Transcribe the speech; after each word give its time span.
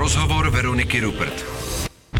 Rozhovor 0.00 0.50
Veroniky 0.50 1.00
Rupert. 1.00 1.44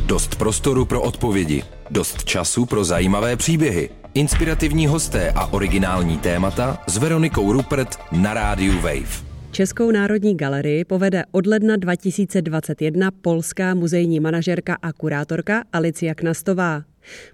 Dost 0.06 0.34
prostoru 0.36 0.84
pro 0.84 1.02
odpovědi, 1.02 1.62
dost 1.90 2.24
času 2.24 2.66
pro 2.66 2.84
zajímavé 2.84 3.36
příběhy, 3.36 3.90
inspirativní 4.14 4.87
hosté 4.87 5.30
a 5.30 5.46
originální 5.46 6.19
témata 6.19 6.79
s 6.87 6.96
Veronikou 6.96 7.53
Rupert 7.53 7.98
na 8.12 8.35
rádiu 8.35 8.80
Wave. 8.80 9.24
Českou 9.51 9.90
národní 9.90 10.37
galerii 10.37 10.85
povede 10.85 11.24
od 11.30 11.46
ledna 11.46 11.77
2021 11.77 13.11
polská 13.11 13.75
muzejní 13.75 14.21
manažerka 14.21 14.77
a 14.83 14.93
kurátorka 14.93 15.65
Alicia 15.73 16.15
Knastová. 16.15 16.83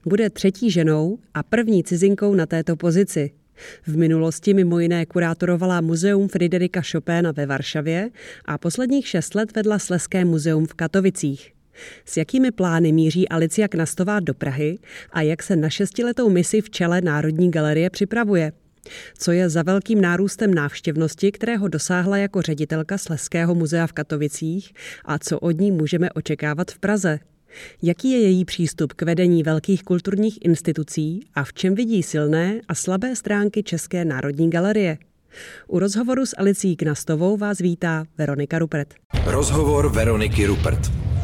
Bude 0.04 0.30
třetí 0.30 0.70
ženou 0.70 1.18
a 1.34 1.42
první 1.42 1.84
cizinkou 1.84 2.34
na 2.34 2.46
této 2.46 2.76
pozici. 2.76 3.30
V 3.86 3.96
minulosti 3.96 4.54
mimo 4.54 4.80
jiné 4.80 5.06
kurátorovala 5.06 5.80
muzeum 5.80 6.28
Friderika 6.28 6.82
Chopina 6.92 7.32
ve 7.32 7.46
Varšavě 7.46 8.10
a 8.44 8.58
posledních 8.58 9.08
šest 9.08 9.34
let 9.34 9.56
vedla 9.56 9.78
Sleské 9.78 10.24
muzeum 10.24 10.66
v 10.66 10.74
Katovicích. 10.74 11.52
S 12.04 12.16
jakými 12.16 12.50
plány 12.50 12.92
míří 12.92 13.28
Alicia 13.28 13.68
Knastová 13.68 14.20
do 14.20 14.34
Prahy 14.34 14.78
a 15.10 15.22
jak 15.22 15.42
se 15.42 15.56
na 15.56 15.70
šestiletou 15.70 16.30
misi 16.30 16.60
v 16.60 16.70
čele 16.70 17.00
Národní 17.00 17.50
galerie 17.50 17.90
připravuje? 17.90 18.52
Co 19.18 19.32
je 19.32 19.48
za 19.48 19.62
velkým 19.62 20.00
nárůstem 20.00 20.54
návštěvnosti, 20.54 21.32
kterého 21.32 21.68
dosáhla 21.68 22.16
jako 22.16 22.42
ředitelka 22.42 22.98
Sleského 22.98 23.54
muzea 23.54 23.86
v 23.86 23.92
Katovicích 23.92 24.72
a 25.04 25.18
co 25.18 25.38
od 25.38 25.60
ní 25.60 25.70
můžeme 25.70 26.10
očekávat 26.10 26.70
v 26.70 26.78
Praze? 26.78 27.18
Jaký 27.82 28.10
je 28.10 28.18
její 28.18 28.44
přístup 28.44 28.92
k 28.92 29.02
vedení 29.02 29.42
velkých 29.42 29.82
kulturních 29.82 30.44
institucí 30.44 31.20
a 31.34 31.44
v 31.44 31.52
čem 31.52 31.74
vidí 31.74 32.02
silné 32.02 32.60
a 32.68 32.74
slabé 32.74 33.16
stránky 33.16 33.62
České 33.62 34.04
národní 34.04 34.50
galerie? 34.50 34.98
U 35.68 35.78
rozhovoru 35.78 36.26
s 36.26 36.38
Alicí 36.38 36.76
Knastovou 36.76 37.36
vás 37.36 37.58
vítá 37.58 38.04
Veronika 38.18 38.58
Rupert. 38.58 38.94
Rozhovor 39.26 39.92
Veroniky 39.92 40.46
Rupert 40.46 40.80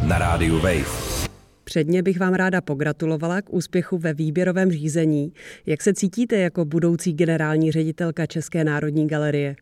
na 0.08 0.18
rádiu 0.18 0.54
Wave. 0.54 1.22
Předně 1.64 2.02
bych 2.02 2.20
vám 2.20 2.34
ráda 2.34 2.60
pogratulovala 2.60 3.42
k 3.42 3.52
úspěchu 3.52 3.98
ve 3.98 4.14
výběrovém 4.14 4.70
řízení. 4.70 5.32
Jak 5.66 5.82
se 5.82 5.94
cítíte 5.94 6.36
jako 6.36 6.64
budoucí 6.64 7.12
generální 7.12 7.72
ředitelka 7.72 8.26
České 8.26 8.64
národní 8.64 9.08
galerie? 9.08 9.56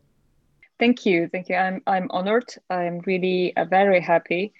Thank 0.77 1.05
you, 1.05 1.27
thank 1.31 1.49
you. 1.49 1.55
I'm, 1.55 1.79
I'm 1.97 2.07
honored. 2.11 2.43
I'm 2.69 2.99
really 3.07 3.53
uh, 3.57 3.69
very 3.69 4.01
happy 4.01 4.51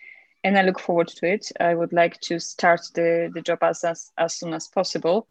and 0.43 0.57
I 0.57 0.61
look 0.61 0.79
forward 0.79 1.07
to 1.07 1.25
it. 1.25 1.51
I 1.59 1.75
would 1.75 1.93
like 1.93 2.17
to 2.27 2.39
start 2.39 2.81
the, 2.93 3.29
the 3.33 3.41
job 3.41 3.59
as, 3.61 3.83
as, 3.83 4.11
as 4.17 4.33
soon 4.33 4.53
as 4.53 4.67
possible. 4.67 5.21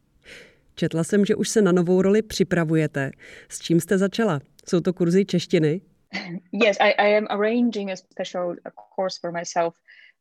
Četla 0.75 1.05
jsem, 1.05 1.25
že 1.25 1.35
už 1.35 1.49
se 1.49 1.63
na 1.63 1.73
novou 1.73 2.03
roli 2.03 2.23
připravujete. 2.23 3.11
S 3.49 3.61
čím 3.61 3.81
jste 3.81 3.99
začala? 3.99 4.41
Jsou 4.69 4.81
to 4.81 4.93
kurzy 4.93 5.25
češtiny? 5.25 5.81
yes, 6.53 6.77
I, 6.81 6.93
I 6.99 7.17
am 7.17 7.27
arranging 7.31 7.91
a 7.91 7.97
special 7.97 8.57
course 8.97 9.19
for 9.21 9.33
myself, 9.33 9.75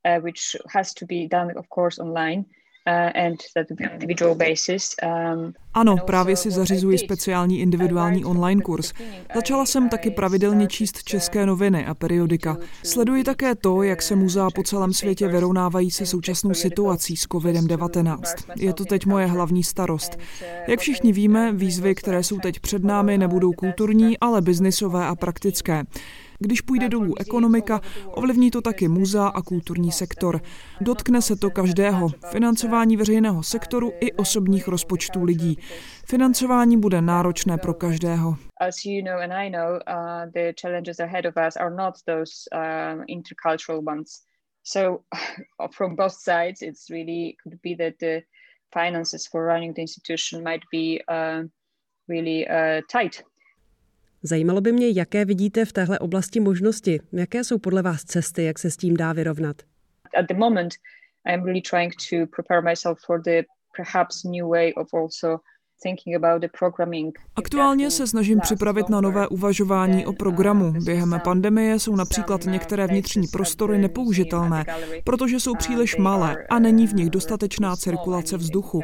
uh, 0.06 0.24
which 0.24 0.40
has 0.76 0.94
to 0.94 1.06
be 1.06 1.28
done, 1.32 1.54
of 1.58 1.66
course, 1.76 2.02
online. 2.02 2.46
Um, 5.04 5.54
ano, 5.74 5.98
právě 6.06 6.36
si 6.36 6.52
zařizuji 6.52 6.98
speciální 6.98 7.60
individuální 7.60 8.26
online 8.26 8.62
kurz. 8.62 8.94
Začala 9.36 9.66
jsem 9.66 9.90
taky 9.90 10.12
pravidelně 10.12 10.68
číst 10.68 11.04
české 11.04 11.46
noviny 11.46 11.86
a 11.86 11.94
periodika. 11.94 12.58
Sleduji 12.84 13.24
také 13.24 13.56
to, 13.56 13.84
jak 13.84 14.02
se 14.02 14.16
muzea 14.16 14.48
po 14.56 14.64
celém 14.64 14.94
světě 14.94 15.28
vyrovnávají 15.28 15.92
se 15.92 16.06
současnou 16.06 16.54
situací 16.54 17.18
s 17.18 17.28
COVID-19. 17.28 18.22
Je 18.58 18.74
to 18.74 18.86
teď 18.86 19.06
moje 19.06 19.26
hlavní 19.26 19.64
starost. 19.64 20.18
Jak 20.68 20.80
všichni 20.80 21.14
víme, 21.14 21.52
výzvy, 21.54 21.96
které 21.96 22.24
jsou 22.24 22.40
teď 22.40 22.60
před 22.60 22.84
námi, 22.84 23.18
nebudou 23.18 23.52
kulturní, 23.52 24.18
ale 24.18 24.42
biznisové 24.42 25.06
a 25.06 25.16
praktické. 25.16 25.84
Když 26.40 26.62
půjde 26.62 26.90
dolů 26.90 27.14
ekonomika, 27.20 27.82
ovlivní 28.06 28.52
to 28.52 28.62
taky 28.62 28.88
muzea 28.88 29.28
a 29.28 29.42
kulturní 29.42 29.92
sektor. 29.92 30.42
Dotkne 30.82 31.22
se 31.22 31.36
to 31.36 31.50
každého, 31.50 32.10
financování 32.32 32.98
veřejného 32.98 33.44
sektoru 33.44 33.92
i 34.00 34.14
osobních 34.14 34.68
rozpočtů 34.68 35.24
lidí. 35.24 35.58
Financování 36.06 36.78
bude 36.78 37.02
náročné 37.02 37.58
pro 37.58 37.74
každého. 37.74 38.36
As 38.62 38.76
you 38.86 39.06
know 39.06 39.22
and 39.22 39.34
I 39.34 39.50
know, 39.50 39.74
uh, 39.76 40.32
the 40.34 40.54
challenges 40.62 41.00
ahead 41.00 41.26
of 41.26 41.34
us 41.48 41.58
are 41.58 41.76
not 41.76 41.96
those 42.06 42.32
um, 42.54 43.04
intercultural 43.08 43.88
ones. 43.88 44.10
So 44.64 45.00
from 45.72 45.96
both 45.96 46.14
sides, 46.14 46.62
it's 46.62 46.90
really 46.90 47.36
could 47.44 47.60
be 47.64 47.76
that 47.76 47.94
the 48.00 48.22
finances 48.74 49.28
for 49.28 49.46
running 49.46 49.74
the 49.76 49.82
institution 49.82 50.44
might 50.44 50.64
be 50.72 51.02
uh, 51.08 51.44
really 52.08 52.48
uh, 52.48 52.82
tight. 52.92 53.24
Zajímalo 54.24 54.62
by 54.62 54.72
mě, 54.72 54.90
jaké 54.90 55.26
vidíte 55.26 55.66
v 55.66 55.74
téhle 55.74 56.00
oblasti 56.00 56.40
možnosti. 56.40 57.00
Jaké 57.12 57.44
jsou 57.44 57.60
podle 57.60 57.82
vás 57.82 58.04
cesty, 58.04 58.44
jak 58.44 58.60
se 58.60 58.72
s 58.72 58.78
tím 58.78 58.98
dá 58.98 59.14
vyrovnat? 59.14 59.62
At 60.20 60.28
the 60.28 60.34
moment, 60.34 60.74
I'm 61.26 61.44
really 61.44 61.62
trying 61.62 61.94
to 62.10 62.16
prepare 62.36 62.62
myself 62.62 63.00
for 63.06 63.22
the 63.22 63.44
perhaps 63.76 64.24
new 64.24 64.50
way 64.50 64.74
of 64.74 64.94
also 64.94 65.40
Aktuálně 67.36 67.92
se 67.92 68.08
snažím 68.08 68.40
připravit 68.40 68.90
na 68.90 69.02
nové 69.02 69.28
uvažování 69.28 70.06
o 70.06 70.14
programu. 70.14 70.74
Během 70.86 71.22
pandemie 71.24 71.80
jsou 71.80 71.96
například 71.96 72.46
některé 72.46 72.88
vnitřní 72.88 73.28
prostory 73.28 73.78
nepoužitelné, 73.78 74.66
protože 75.04 75.40
jsou 75.40 75.56
příliš 75.56 75.98
malé 75.98 76.38
a 76.50 76.60
není 76.60 76.88
v 76.88 76.94
nich 76.94 77.10
dostatečná 77.10 77.76
cirkulace 77.76 78.38
vzduchu. 78.38 78.82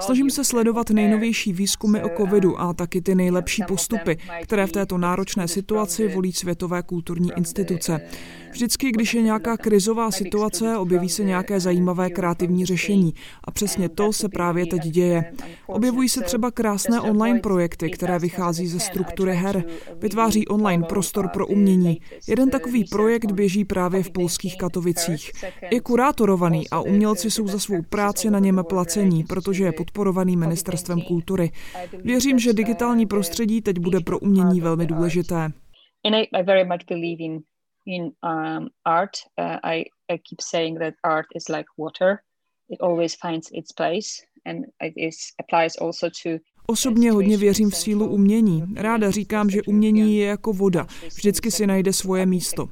Snažím 0.00 0.30
se 0.30 0.44
sledovat 0.44 0.90
nejnovější 0.90 1.52
výzkumy 1.52 2.02
o 2.02 2.08
covidu 2.16 2.60
a 2.60 2.74
taky 2.74 3.02
ty 3.02 3.14
nejlepší 3.14 3.62
postupy, 3.68 4.18
které 4.42 4.66
v 4.66 4.72
této 4.72 4.98
náročné 4.98 5.48
situaci 5.48 6.08
volí 6.08 6.32
světové 6.32 6.82
kulturní 6.82 7.30
instituce. 7.36 8.00
Vždycky, 8.54 8.92
když 8.92 9.14
je 9.14 9.22
nějaká 9.22 9.56
krizová 9.56 10.10
situace, 10.10 10.78
objeví 10.78 11.08
se 11.08 11.24
nějaké 11.24 11.60
zajímavé 11.60 12.10
kreativní 12.10 12.66
řešení. 12.66 13.14
A 13.44 13.50
přesně 13.50 13.88
to 13.88 14.12
se 14.12 14.28
právě 14.28 14.66
teď 14.66 14.82
děje. 14.82 15.32
Objevují 15.66 16.08
se 16.08 16.20
třeba 16.20 16.50
krásné 16.50 17.00
online 17.00 17.40
projekty, 17.40 17.90
které 17.90 18.18
vychází 18.18 18.66
ze 18.66 18.80
struktury 18.80 19.34
her. 19.36 19.64
Vytváří 20.00 20.48
online 20.48 20.84
prostor 20.88 21.28
pro 21.28 21.46
umění. 21.46 22.00
Jeden 22.28 22.50
takový 22.50 22.84
projekt 22.84 23.32
běží 23.32 23.64
právě 23.64 24.02
v 24.02 24.10
polských 24.10 24.56
Katovicích. 24.56 25.30
Je 25.70 25.80
kurátorovaný 25.80 26.70
a 26.70 26.80
umělci 26.80 27.30
jsou 27.30 27.46
za 27.46 27.58
svou 27.58 27.82
práci 27.82 28.30
na 28.30 28.38
něm 28.38 28.64
placení, 28.68 29.24
protože 29.24 29.64
je 29.64 29.72
podporovaný 29.72 30.36
ministerstvem 30.36 31.00
kultury. 31.00 31.50
Věřím, 32.04 32.38
že 32.38 32.52
digitální 32.52 33.06
prostředí 33.06 33.62
teď 33.62 33.78
bude 33.78 34.00
pro 34.00 34.18
umění 34.18 34.60
velmi 34.60 34.86
důležité 34.86 35.52
in 36.04 37.42
um, 38.22 38.70
art, 38.84 39.18
uh, 39.38 39.58
I, 39.62 39.86
I 40.08 40.18
keep 40.18 40.40
saying 40.40 40.74
that 40.76 40.94
art 41.04 41.26
is 41.34 41.48
like 41.48 41.66
water. 41.76 42.22
It 42.68 42.80
always 42.80 43.14
finds 43.14 43.50
its 43.52 43.72
place 43.72 44.24
and 44.44 44.66
it 44.80 44.94
is, 44.96 45.32
applies 45.40 45.76
also 45.76 46.08
to 46.22 46.40
Osobně 46.66 47.12
hodně 47.12 47.36
věřím 47.36 47.70
v 47.70 47.76
sílu 47.76 48.06
umění. 48.06 48.64
Ráda 48.76 49.10
říkám, 49.10 49.50
že 49.50 49.62
umění 49.62 50.16
je 50.16 50.26
jako 50.26 50.52
voda. 50.52 50.86
Vždycky 51.14 51.50
si 51.50 51.66
najde 51.66 51.92
svoje 51.92 52.26
místo. 52.26 52.68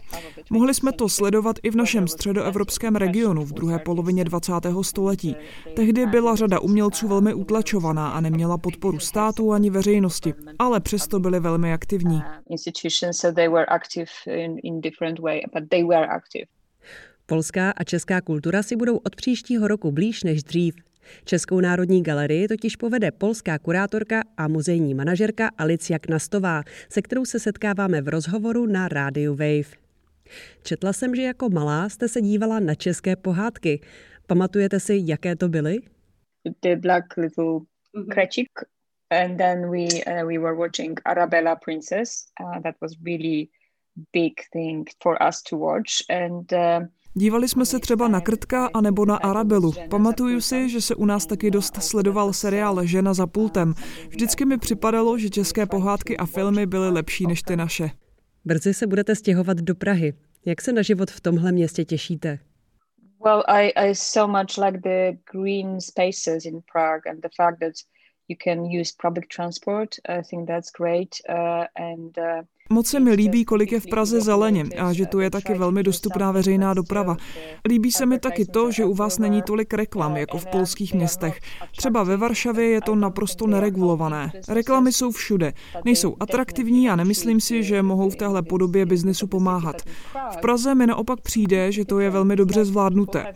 Mohli 0.51 0.75
jsme 0.75 0.93
to 0.93 1.09
sledovat 1.09 1.57
i 1.63 1.71
v 1.71 1.77
našem 1.77 2.09
středoevropském 2.09 2.97
regionu 2.97 3.45
v 3.45 3.53
druhé 3.53 3.79
polovině 3.79 4.25
20. 4.25 4.53
století. 4.83 5.37
Tehdy 5.75 6.07
byla 6.07 6.37
řada 6.37 6.61
umělců 6.61 7.09
velmi 7.09 7.35
utlačovaná 7.35 8.11
a 8.11 8.21
neměla 8.21 8.59
podporu 8.59 8.99
státu 8.99 9.53
ani 9.53 9.71
veřejnosti, 9.71 10.35
ale 10.59 10.81
přesto 10.81 11.21
byli 11.21 11.41
velmi 11.41 11.73
aktivní. 11.73 12.23
Polská 17.27 17.71
a 17.71 17.85
česká 17.85 18.21
kultura 18.21 18.63
si 18.63 18.77
budou 18.77 18.97
od 18.97 19.17
příštího 19.17 19.69
roku 19.69 19.93
blíž 19.93 20.23
než 20.23 20.43
dřív. 20.43 20.75
Českou 21.25 21.61
národní 21.61 22.03
galerii 22.03 22.49
totiž 22.49 22.77
povede 22.77 23.11
polská 23.11 23.59
kurátorka 23.59 24.23
a 24.37 24.49
muzejní 24.49 24.95
manažerka 24.95 25.51
Alicia 25.59 25.99
Knastová, 25.99 26.63
se 26.89 27.03
kterou 27.03 27.25
se 27.25 27.41
setkáváme 27.41 28.01
v 28.01 28.09
rozhovoru 28.09 28.67
na 28.67 28.89
rádiu 28.89 29.35
Wave. 29.35 29.83
Četla 30.63 30.93
jsem, 30.93 31.15
že 31.15 31.23
jako 31.23 31.49
malá 31.49 31.89
jste 31.89 32.09
se 32.09 32.21
dívala 32.21 32.61
na 32.61 32.75
české 32.75 33.17
pohádky. 33.17 33.81
Pamatujete 34.27 34.81
si, 34.81 35.01
jaké 35.05 35.37
to 35.37 35.49
byly? 35.49 35.79
The 36.63 36.77
Black 36.77 37.17
Little 37.17 37.45
mm-hmm. 37.45 38.09
Krečik. 38.11 38.51
And 39.11 39.37
then 39.37 39.71
we, 39.71 39.87
uh, 40.07 40.27
we 40.27 40.39
were 40.39 40.57
watching 40.57 41.01
Arabella 41.05 41.57
Princess. 41.57 42.27
Uh, 42.41 42.61
that 42.63 42.75
was 42.81 42.93
really 43.05 43.51
big 44.13 44.33
thing 44.53 44.89
for 45.03 45.23
us 45.29 45.43
to 45.43 45.57
watch. 45.57 46.03
And 46.09 46.53
uh, 46.53 46.81
Dívali 47.15 47.49
jsme 47.49 47.67
se 47.67 47.79
třeba 47.79 48.09
na 48.09 48.21
Krtka 48.21 48.71
a 48.75 48.81
nebo 48.81 49.07
na 49.07 49.17
Arabelu. 49.17 49.73
Pamatuju 49.91 50.41
si, 50.41 50.69
že 50.69 50.81
se 50.81 50.95
u 50.95 51.05
nás 51.05 51.27
taky 51.27 51.51
dost 51.51 51.83
sledoval 51.83 52.33
seriál 52.33 52.87
Žena 52.87 53.15
za 53.15 53.27
pultem. 53.27 53.75
Vždycky 54.09 54.45
mi 54.45 54.59
připadalo, 54.59 55.19
že 55.19 55.31
české 55.31 55.67
pohádky 55.67 56.17
a 56.17 56.27
filmy 56.27 56.67
byly 56.67 56.91
lepší 56.91 57.27
než 57.27 57.43
ty 57.43 57.57
naše. 57.57 57.91
Brzy 58.45 58.75
se 58.75 58.87
budete 58.87 59.17
stěhovat 59.17 59.57
do 59.59 59.75
Prahy. 59.75 60.15
Jak 60.47 60.61
se 60.63 60.73
na 60.73 60.83
život 60.83 61.11
v 61.11 61.21
tomhle 61.21 61.53
městě 61.53 61.85
těšíte? 61.85 62.39
Well, 63.25 63.43
I, 63.47 63.73
I 63.77 63.95
so 63.95 64.39
much 64.39 64.59
like 64.59 64.79
the 64.79 65.19
green 65.33 65.81
spaces 65.81 66.45
in 66.45 66.61
Prague 66.73 67.11
and 67.11 67.21
the 67.21 67.29
fact 67.37 67.61
that 67.61 67.75
you 68.29 68.37
can 68.45 68.59
use 68.81 68.93
public 69.03 69.25
transport. 69.37 69.89
I 70.09 70.23
think 70.31 70.49
that's 70.49 70.71
great. 70.79 71.09
Uh, 71.29 71.65
and 71.77 72.19
uh, 72.19 72.43
Moc 72.71 72.87
se 72.87 73.01
mi 73.01 73.13
líbí, 73.13 73.45
kolik 73.45 73.73
je 73.73 73.81
v 73.81 73.87
Praze 73.87 74.21
zeleně 74.21 74.65
a 74.79 74.93
že 74.93 75.07
tu 75.07 75.21
je 75.21 75.31
taky 75.31 75.55
velmi 75.55 75.83
dostupná 75.83 76.33
veřejná 76.33 76.75
doprava. 76.75 77.17
Líbí 77.69 77.93
se 77.93 78.07
mi 78.07 78.19
taky 78.19 78.45
to, 78.45 78.71
že 78.71 78.85
u 78.85 78.95
vás 78.95 79.19
není 79.19 79.43
tolik 79.43 79.75
reklam 79.75 80.17
jako 80.17 80.39
v 80.39 80.47
polských 80.47 80.95
městech. 80.95 81.41
Třeba 81.77 82.03
ve 82.03 82.17
Varšavě 82.17 82.65
je 82.69 82.81
to 82.81 82.95
naprosto 82.95 83.47
neregulované. 83.47 84.33
Reklamy 84.49 84.93
jsou 84.93 85.11
všude. 85.11 85.53
Nejsou 85.85 86.17
atraktivní 86.21 86.91
a 86.91 86.97
nemyslím 86.97 87.41
si, 87.41 87.63
že 87.63 87.83
mohou 87.83 88.11
v 88.11 88.17
téhle 88.17 88.43
podobě 88.43 88.87
biznesu 88.87 89.27
pomáhat. 89.27 89.77
V 90.31 90.37
Praze 90.37 90.75
mi 90.75 90.87
naopak 90.87 91.21
přijde, 91.21 91.73
že 91.73 91.85
to 91.85 92.01
je 92.01 92.11
velmi 92.11 92.37
dobře 92.37 92.65
zvládnuté. 92.65 93.35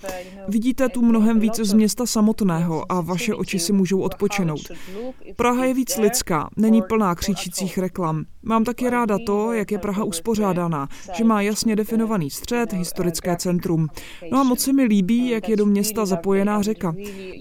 Vidíte 0.49 0.89
tu 0.89 1.03
mnohem 1.03 1.41
víc 1.41 1.57
z 1.57 1.73
města 1.73 2.07
samotného 2.07 2.93
a 2.93 3.01
vaše 3.01 3.35
oči 3.35 3.59
si 3.59 3.73
můžou 3.73 4.01
odpočinout. 4.01 4.61
Praha 5.37 5.65
je 5.65 5.75
víc 5.75 5.97
lidská, 5.97 6.49
není 6.57 6.83
plná 6.83 7.15
křičících 7.15 7.79
reklam. 7.79 8.25
Mám 8.43 8.65
taky 8.65 8.91
ráda 8.91 9.16
to, 9.19 9.53
jak 9.53 9.73
je 9.73 9.79
Praha 9.79 10.05
uspořádaná, 10.05 10.89
že 11.15 11.25
má 11.25 11.43
jasně 11.43 11.77
definovaný 11.77 12.31
střed, 12.31 12.73
historické 12.73 13.37
centrum. 13.37 13.89
No 14.33 14.41
a 14.41 14.43
moc 14.43 14.61
se 14.61 14.73
mi 14.73 14.85
líbí, 14.85 15.29
jak 15.29 15.49
je 15.49 15.57
do 15.57 15.67
města 15.67 16.07
zapojená 16.07 16.63
řeka. 16.63 16.95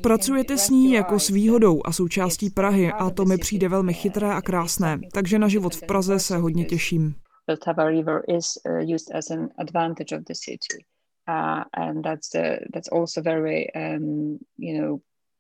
Pracujete 0.04 0.58
s 0.58 0.70
ní 0.70 0.92
jako 0.92 1.20
s 1.20 1.30
výhodou 1.30 1.82
a 1.86 1.92
součástí 1.92 2.50
Prahy 2.50 2.92
a 2.92 3.10
to 3.10 3.26
mi 3.26 3.38
přijde 3.38 3.70
velmi 3.70 3.94
chytré 3.94 4.34
a 4.34 4.42
krásné, 4.42 5.00
takže 5.14 5.40
na 5.40 5.48
život 5.48 5.76
v 5.76 5.86
Praze 5.86 6.20
se 6.20 6.38
hodně 6.38 6.66
těším. 6.66 7.16
Vltava 7.48 7.90
River 7.90 8.24
is 8.28 8.58
uh, 8.66 8.94
used 8.96 9.16
as 9.16 9.32
an 9.32 9.50
advantage 9.58 10.18
of 10.18 10.24
the 10.24 10.34
city. 10.34 10.86
Uh, 11.28 11.64
and 11.74 12.04
that's 12.04 12.36
uh, 12.36 12.58
that's 12.74 12.88
also 12.92 13.22
very 13.22 13.68
um, 13.76 14.38
you 14.58 14.82
know 14.82 15.00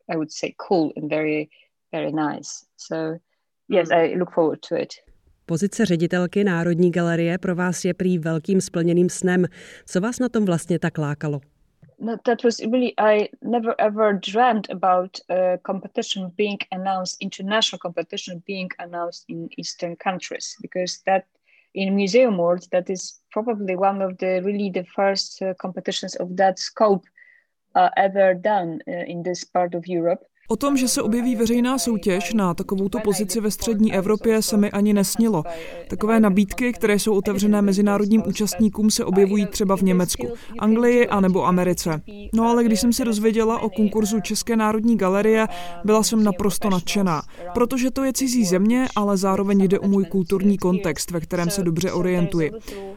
I 0.09 0.15
would 0.15 0.31
say 0.31 0.53
cool 0.57 0.91
and 0.97 1.09
very 1.09 1.49
very 1.91 2.11
nice. 2.11 2.65
So 2.77 3.19
yes, 3.69 3.91
I 3.91 4.15
look 4.15 4.33
forward 4.33 4.61
to 4.63 4.75
it. 4.75 4.95
Pozice 5.45 5.85
ředitelky 5.85 6.43
Národní 6.43 6.91
galerie 6.91 7.37
pro 7.37 7.55
vás 7.55 7.85
je 7.85 7.93
prý 7.93 8.19
velkým 8.19 8.61
splněným 8.61 9.09
snem. 9.09 9.45
Co 9.85 10.01
vás 10.01 10.19
na 10.19 10.29
tom 10.29 10.45
vlastně 10.45 10.79
tak 10.79 10.97
lákalo? 10.97 11.41
No, 11.99 12.17
that 12.25 12.43
was 12.43 12.59
really 12.59 12.93
I 12.97 13.29
never 13.41 13.75
ever 13.77 14.19
dreamt 14.31 14.69
about 14.69 15.11
a 15.29 15.57
competition 15.71 16.31
being 16.37 16.57
announced, 16.71 17.15
international 17.21 17.79
competition 17.79 18.43
being 18.47 18.69
announced 18.79 19.23
in 19.29 19.47
Eastern 19.57 19.95
countries 19.95 20.55
because 20.61 21.01
that 21.05 21.23
in 21.73 21.95
museum 21.95 22.37
world 22.37 22.63
that 22.71 22.89
is 22.89 23.21
probably 23.31 23.75
one 23.75 24.05
of 24.05 24.17
the 24.17 24.41
really 24.43 24.69
the 24.69 24.83
first 24.95 25.41
uh, 25.41 25.53
competitions 25.53 26.15
of 26.15 26.35
that 26.35 26.59
scope 26.59 27.05
uh, 27.75 27.89
ever 27.95 28.33
done 28.33 28.79
uh, 28.87 28.91
in 28.91 29.23
this 29.23 29.43
part 29.43 29.75
of 29.75 29.87
Europe. 29.87 30.23
O 30.49 30.55
tom, 30.55 30.77
že 30.77 30.87
se 30.87 31.01
objeví 31.01 31.35
veřejná 31.35 31.77
soutěž 31.77 32.33
na 32.33 32.53
takovouto 32.53 32.99
pozici 32.99 33.41
ve 33.41 33.51
střední 33.51 33.93
Evropě, 33.93 34.41
se 34.41 34.57
mi 34.57 34.71
ani 34.71 34.93
nesnilo. 34.93 35.43
Takové 35.87 36.19
nabídky, 36.19 36.73
které 36.73 36.99
jsou 36.99 37.13
otevřené 37.13 37.61
mezinárodním 37.61 38.23
účastníkům, 38.27 38.89
se 38.91 39.05
objevují 39.05 39.45
třeba 39.45 39.77
v 39.77 39.81
Německu, 39.81 40.27
Anglii 40.59 41.07
a 41.07 41.19
nebo 41.19 41.45
Americe. 41.45 42.01
No 42.33 42.49
ale 42.49 42.63
když 42.63 42.79
jsem 42.79 42.93
se 42.93 43.05
dozvěděla 43.05 43.59
o 43.59 43.69
konkurzu 43.69 44.19
České 44.21 44.55
národní 44.55 44.97
galerie, 44.97 45.47
byla 45.83 46.03
jsem 46.03 46.23
naprosto 46.23 46.69
nadšená. 46.69 47.21
Protože 47.53 47.91
to 47.91 48.03
je 48.03 48.13
cizí 48.13 48.45
země, 48.45 48.87
ale 48.95 49.17
zároveň 49.17 49.63
jde 49.63 49.79
o 49.79 49.87
můj 49.87 50.05
kulturní 50.05 50.57
kontext, 50.57 51.11
ve 51.11 51.19
kterém 51.19 51.49
se 51.49 51.63
dobře 51.63 51.91
orientuji. 51.91 52.51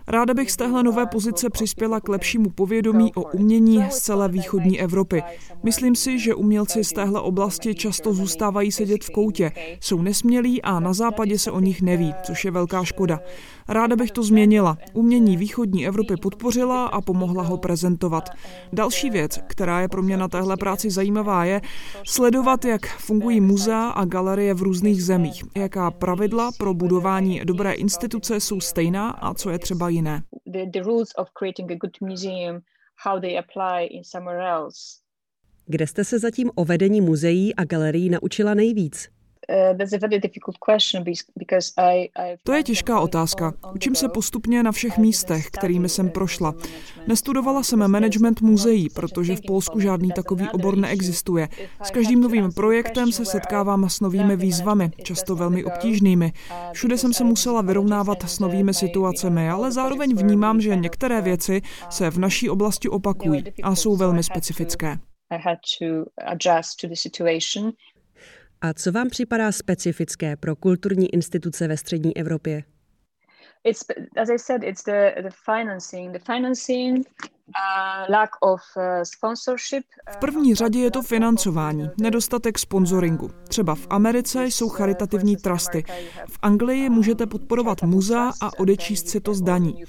Ráda 0.06 0.34
bych 0.34 0.50
z 0.50 0.56
téhle 0.56 0.82
nové 0.82 1.06
pozice 1.06 1.50
přispěla 1.50 2.00
k 2.00 2.08
lepšímu 2.08 2.50
povědomí 2.50 3.14
o 3.14 3.22
umění 3.22 3.84
z 3.90 3.98
celé 3.98 4.28
východní 4.28 4.80
Evropy. 4.80 5.22
Myslím 5.62 5.94
si, 5.94 6.18
že 6.18 6.34
umělci 6.34 6.84
z 6.84 6.92
téhle 6.92 7.20
oblasti 7.38 7.74
často 7.74 8.14
zůstávají 8.14 8.72
sedět 8.72 9.04
v 9.04 9.10
koutě, 9.10 9.52
jsou 9.80 10.02
nesmělí 10.02 10.62
a 10.62 10.80
na 10.80 10.92
západě 10.92 11.38
se 11.38 11.50
o 11.50 11.60
nich 11.60 11.82
neví, 11.82 12.14
což 12.22 12.44
je 12.44 12.50
velká 12.50 12.84
škoda. 12.84 13.20
Ráda 13.68 13.96
bych 13.96 14.10
to 14.10 14.22
změnila. 14.22 14.78
Umění 14.92 15.36
východní 15.36 15.86
Evropy 15.86 16.14
podpořila 16.16 16.86
a 16.86 17.00
pomohla 17.00 17.42
ho 17.42 17.56
prezentovat. 17.56 18.30
Další 18.72 19.10
věc, 19.10 19.40
která 19.46 19.80
je 19.80 19.88
pro 19.88 20.02
mě 20.02 20.16
na 20.16 20.28
téhle 20.28 20.56
práci 20.56 20.90
zajímavá, 20.90 21.44
je 21.44 21.60
sledovat, 22.06 22.64
jak 22.64 22.86
fungují 22.86 23.40
muzea 23.40 23.88
a 23.88 24.04
galerie 24.04 24.54
v 24.54 24.62
různých 24.62 25.04
zemích, 25.04 25.44
jaká 25.56 25.90
pravidla 25.90 26.50
pro 26.58 26.74
budování 26.74 27.40
dobré 27.44 27.72
instituce 27.72 28.40
jsou 28.40 28.60
stejná 28.60 29.10
a 29.10 29.34
co 29.34 29.50
je 29.50 29.58
třeba 29.58 29.88
jiné. 29.88 30.22
The, 30.46 30.66
the 30.66 30.82
rules 30.82 31.08
of 31.18 31.28
creating 31.38 31.70
a 31.70 31.74
good 31.74 32.00
museum, 32.00 32.60
how 33.06 33.20
they 33.20 33.38
apply 33.38 33.86
in 33.86 34.04
somewhere 34.04 34.50
else. 34.50 35.07
Kde 35.68 35.86
jste 35.86 36.04
se 36.04 36.18
zatím 36.18 36.50
o 36.54 36.64
vedení 36.64 37.00
muzeí 37.00 37.54
a 37.54 37.64
galerií 37.64 38.10
naučila 38.10 38.54
nejvíc? 38.54 39.08
To 42.42 42.52
je 42.52 42.62
těžká 42.62 43.00
otázka. 43.00 43.54
Učím 43.74 43.94
se 43.94 44.08
postupně 44.08 44.62
na 44.62 44.72
všech 44.72 44.98
místech, 44.98 45.46
kterými 45.46 45.88
jsem 45.88 46.10
prošla. 46.10 46.54
Nestudovala 47.06 47.62
jsem 47.62 47.90
management 47.90 48.40
muzeí, 48.40 48.88
protože 48.88 49.36
v 49.36 49.40
Polsku 49.46 49.80
žádný 49.80 50.10
takový 50.12 50.48
obor 50.52 50.76
neexistuje. 50.76 51.48
S 51.82 51.90
každým 51.90 52.20
novým 52.20 52.52
projektem 52.52 53.12
se 53.12 53.24
setkávám 53.24 53.88
s 53.88 54.00
novými 54.00 54.36
výzvami, 54.36 54.90
často 55.02 55.36
velmi 55.36 55.64
obtížnými. 55.64 56.32
Všude 56.72 56.98
jsem 56.98 57.12
se 57.12 57.24
musela 57.24 57.62
vyrovnávat 57.62 58.22
s 58.22 58.38
novými 58.38 58.74
situacemi, 58.74 59.50
ale 59.50 59.72
zároveň 59.72 60.16
vnímám, 60.16 60.60
že 60.60 60.76
některé 60.76 61.20
věci 61.20 61.62
se 61.90 62.10
v 62.10 62.18
naší 62.18 62.50
oblasti 62.50 62.88
opakují 62.88 63.44
a 63.62 63.74
jsou 63.74 63.96
velmi 63.96 64.22
specifické. 64.22 64.98
I 65.30 65.36
had 65.36 65.58
to 65.78 66.10
adjust 66.16 66.80
to 66.80 66.88
the 66.88 66.96
situation. 66.96 67.72
A 68.60 68.74
co 68.74 68.92
vám 68.92 69.08
připadá 69.08 69.52
specifické 69.52 70.36
pro 70.36 70.56
kulturní 70.56 71.14
instituce 71.14 71.68
ve 71.68 71.76
střední 71.76 72.16
Evropě? 72.16 72.62
It's, 73.64 73.84
as 74.16 74.30
I 74.30 74.38
said, 74.38 74.62
it's 74.62 74.84
the, 74.84 75.22
the 75.22 75.30
financing. 75.44 76.12
The 76.12 76.18
financing 76.18 77.06
v 80.10 80.16
první 80.16 80.54
řadě 80.54 80.78
je 80.78 80.90
to 80.90 81.02
financování, 81.02 81.90
nedostatek 82.00 82.58
sponsoringu. 82.58 83.30
Třeba 83.48 83.74
v 83.74 83.86
Americe 83.90 84.46
jsou 84.46 84.68
charitativní 84.68 85.36
trusty. 85.36 85.84
V 86.28 86.38
Anglii 86.42 86.88
můžete 86.88 87.26
podporovat 87.26 87.82
muzea 87.82 88.32
a 88.42 88.58
odečíst 88.58 89.08
si 89.08 89.20
to 89.20 89.34
zdaní. 89.34 89.84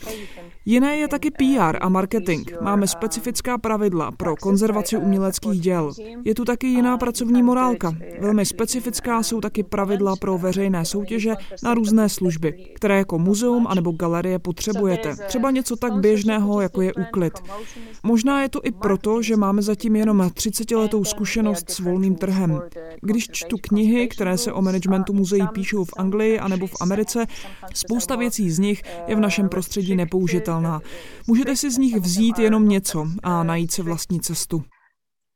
Jiné 0.66 0.98
je 0.98 1.08
taky 1.08 1.32
PR 1.32 1.78
a 1.82 1.90
marketing. 1.90 2.52
Máme 2.62 2.88
specifická 2.88 3.58
pravidla 3.58 4.12
pro 4.12 4.36
konzervaci 4.36 4.98
uměleckých 4.98 5.62
děl. 5.62 5.92
Je 6.26 6.36
tu 6.36 6.46
taky 6.46 6.68
jiná 6.68 6.98
pracovní 6.98 7.44
morálka. 7.44 7.94
Velmi 8.20 8.46
specifická 8.46 9.24
jsou 9.24 9.42
taky 9.42 9.64
pravidla 9.64 10.16
pro 10.16 10.38
veřejné 10.38 10.86
soutěže 10.86 11.34
na 11.64 11.74
různé 11.74 12.10
služby, 12.10 12.54
které 12.76 12.98
jako 12.98 13.20
muzeum 13.20 13.68
anebo 13.68 13.92
galerie 13.92 14.40
potřebujete. 14.40 15.16
Třeba 15.28 15.52
něco 15.52 15.76
tak 15.76 15.94
běžného, 15.94 16.62
jako 16.62 16.82
je 16.82 16.94
úklid. 16.94 17.34
Možná 18.04 18.42
je 18.42 18.50
to 18.50 18.60
i 18.64 18.72
proto, 18.72 19.22
že 19.22 19.36
máme 19.36 19.62
zatím 19.62 19.96
jenom 19.96 20.22
30-letou 20.22 21.04
zkušenost 21.04 21.72
s 21.72 21.80
volným 21.80 22.16
trhem. 22.16 22.62
Když 23.02 23.30
čtu 23.32 23.58
knihy, 23.62 24.08
které 24.08 24.38
se 24.38 24.54
o 24.54 24.62
managementu 24.62 25.14
muzeí 25.14 25.48
píšou 25.54 25.86
v 25.86 25.94
Anglii 25.98 26.40
anebo 26.40 26.68
v 26.68 26.76
Americe, 26.82 27.26
spousta 27.74 28.16
věcí 28.16 28.52
z 28.52 28.60
nich 28.60 28.84
je 29.08 29.16
v 29.16 29.20
našem 29.20 29.50
prostředí 29.50 29.96
nepoužitelná. 29.96 30.82
Můžete 31.28 31.56
si 31.56 31.72
z 31.72 31.78
nich 31.78 31.96
vzít 31.96 32.40
jenom 32.40 32.68
něco 32.68 33.08
a 33.24 33.44
najít 33.44 33.72
si 33.72 33.82
vlastní 33.82 34.20
cestu. 34.20 34.64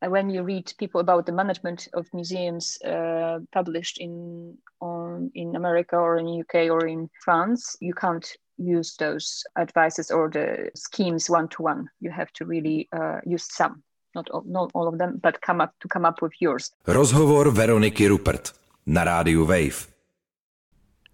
when 0.10 0.30
you 0.30 0.44
read 0.44 0.74
people 0.80 1.00
about 1.00 1.26
the 1.26 1.32
management 1.32 1.88
of 1.94 2.06
museums 2.14 2.78
uh, 2.86 3.40
published 3.54 3.98
in 4.00 4.58
on, 4.82 5.32
in 5.34 5.56
America 5.56 5.96
or 5.96 6.18
in 6.18 6.28
UK 6.28 6.70
or 6.70 6.88
in 6.88 7.10
France, 7.24 7.78
you 7.80 7.94
can't 7.94 8.28
use 8.58 8.96
those 9.00 9.44
advices 9.56 10.12
or 10.12 10.30
the 10.30 10.72
schemes 10.76 11.30
one 11.30 11.48
to 11.48 11.64
one. 11.64 11.90
You 12.00 12.12
have 12.12 12.32
to 12.34 12.46
really 12.46 12.88
uh, 12.92 13.20
use 13.26 13.46
some, 13.50 13.84
not 14.16 14.30
all, 14.30 14.44
not 14.46 14.72
all 14.74 14.88
of 14.88 14.98
them, 14.98 15.20
but 15.24 15.42
come 15.42 15.64
up 15.64 15.72
to 15.80 15.88
come 15.88 16.08
up 16.08 16.22
with 16.22 16.34
yours. 16.40 16.72
Rozhovor 16.88 17.52
Veroniky 17.52 18.08
Rupert 18.08 18.54
na 18.86 19.04
rádiu 19.04 19.46
Wave. 19.46 19.94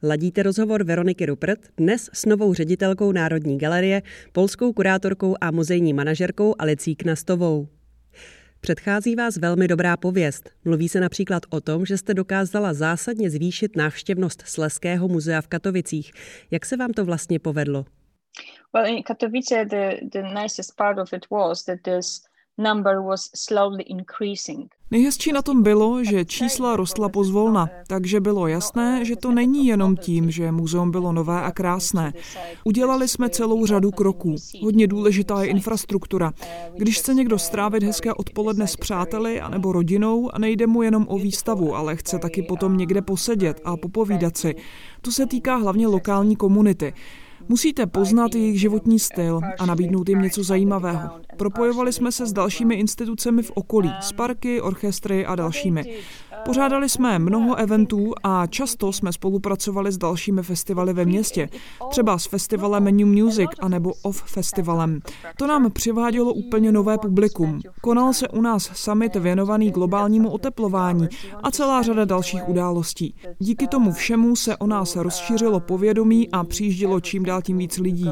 Ladíte 0.04 0.44
rozhovor 0.44 0.84
Veroniky 0.84 1.26
Rupert 1.26 1.60
dnes 1.78 2.10
s 2.14 2.26
novou 2.26 2.54
ředitelkou 2.54 3.12
Národní 3.12 3.58
galerie, 3.58 4.02
polskou 4.32 4.74
kurátorkou 4.74 5.36
a 5.42 5.52
muzejní 5.52 5.94
manažerkou 5.94 6.56
Alicí 6.60 6.96
Knastovou. 6.96 7.68
Předchází 8.62 9.16
vás 9.16 9.38
velmi 9.38 9.68
dobrá 9.68 9.98
pověst. 9.98 10.50
Mluví 10.66 10.90
se 10.90 11.00
například 11.00 11.44
o 11.50 11.62
tom, 11.62 11.86
že 11.86 11.98
jste 11.98 12.14
dokázala 12.14 12.74
zásadně 12.74 13.30
zvýšit 13.30 13.76
návštěvnost 13.76 14.44
Sleského 14.46 15.08
muzea 15.08 15.42
v 15.42 15.48
Katovicích. 15.48 16.12
Jak 16.52 16.66
se 16.66 16.78
vám 16.78 16.92
to 16.92 17.06
vlastně 17.06 17.40
povedlo? 17.40 17.86
Well, 18.74 18.86
in 18.86 19.04
Katowice, 19.04 19.66
the, 19.66 19.92
the 20.12 20.42
nicest 20.42 20.76
part 20.76 21.00
of 21.00 21.14
it 21.14 21.26
was 21.32 21.64
that 21.64 21.80
this 21.84 22.22
number 22.58 23.02
was 23.02 23.30
slowly 23.36 23.84
increasing. 23.84 24.79
Nejhezčí 24.92 25.32
na 25.32 25.42
tom 25.42 25.64
bylo, 25.64 26.04
že 26.04 26.26
čísla 26.26 26.76
rostla 26.76 27.10
pozvolna, 27.10 27.70
takže 27.88 28.20
bylo 28.20 28.48
jasné, 28.48 29.06
že 29.06 29.16
to 29.16 29.32
není 29.32 29.68
jenom 29.68 29.98
tím, 29.98 30.32
že 30.32 30.52
muzeum 30.52 30.92
bylo 30.92 31.14
nové 31.14 31.42
a 31.42 31.52
krásné. 31.52 32.14
Udělali 32.64 33.08
jsme 33.08 33.30
celou 33.30 33.66
řadu 33.66 33.92
kroků. 33.92 34.36
Hodně 34.62 34.88
důležitá 34.88 35.44
je 35.44 35.50
infrastruktura. 35.50 36.34
Když 36.78 37.00
chce 37.00 37.14
někdo 37.14 37.40
strávit 37.40 37.84
hezké 37.84 38.14
odpoledne 38.14 38.68
s 38.68 38.76
přáteli 38.76 39.42
anebo 39.42 39.72
rodinou, 39.72 40.30
nejde 40.38 40.68
mu 40.68 40.82
jenom 40.82 41.06
o 41.10 41.18
výstavu, 41.18 41.76
ale 41.76 41.96
chce 41.96 42.20
taky 42.20 42.42
potom 42.42 42.78
někde 42.78 43.02
posedět 43.02 43.62
a 43.64 43.78
popovídat 43.78 44.38
si. 44.38 44.56
To 45.02 45.12
se 45.12 45.26
týká 45.26 45.56
hlavně 45.56 45.88
lokální 45.88 46.36
komunity. 46.36 46.94
Musíte 47.52 47.86
poznat 47.86 48.36
jejich 48.36 48.60
životní 48.60 49.00
styl 49.00 49.42
a 49.60 49.66
nabídnout 49.66 50.10
jim 50.10 50.22
něco 50.22 50.44
zajímavého. 50.44 51.10
Propojovali 51.38 51.94
jsme 51.94 52.12
se 52.12 52.26
s 52.26 52.34
dalšími 52.34 52.76
institucemi 52.76 53.44
v 53.44 53.52
okolí, 53.56 53.92
s 54.02 54.12
parky, 54.12 54.62
orchestry 54.62 55.26
a 55.26 55.36
dalšími. 55.36 55.84
Pořádali 56.46 56.90
jsme 56.90 57.20
mnoho 57.20 57.56
eventů 57.56 58.14
a 58.24 58.48
často 58.48 58.94
jsme 58.94 59.14
spolupracovali 59.14 59.92
s 59.92 59.98
dalšími 59.98 60.44
festivaly 60.44 60.94
ve 60.94 61.06
městě, 61.06 61.50
třeba 61.90 62.18
s 62.18 62.26
festivalem 62.26 62.84
New 62.84 63.08
Music 63.08 63.50
a 63.60 63.68
nebo 63.68 63.94
Off 64.02 64.24
Festivalem. 64.24 65.02
To 65.38 65.48
nám 65.48 65.72
přivádělo 65.72 66.34
úplně 66.34 66.72
nové 66.72 66.98
publikum. 66.98 67.60
Konal 67.82 68.14
se 68.14 68.28
u 68.28 68.42
nás 68.42 68.72
summit 68.74 69.16
věnovaný 69.16 69.72
globálnímu 69.72 70.30
oteplování 70.30 71.08
a 71.44 71.52
celá 71.52 71.82
řada 71.82 72.06
dalších 72.06 72.50
událostí. 72.50 73.16
Díky 73.40 73.68
tomu 73.68 73.92
všemu 73.92 74.36
se 74.36 74.58
o 74.58 74.68
nás 74.68 74.96
rozšířilo 74.96 75.60
povědomí 75.60 76.30
a 76.32 76.44
přijíždělo 76.44 77.00
čím 77.00 77.24
dál 77.24 77.39
tím 77.42 77.58
víc 77.58 77.78
lidí. 77.78 78.12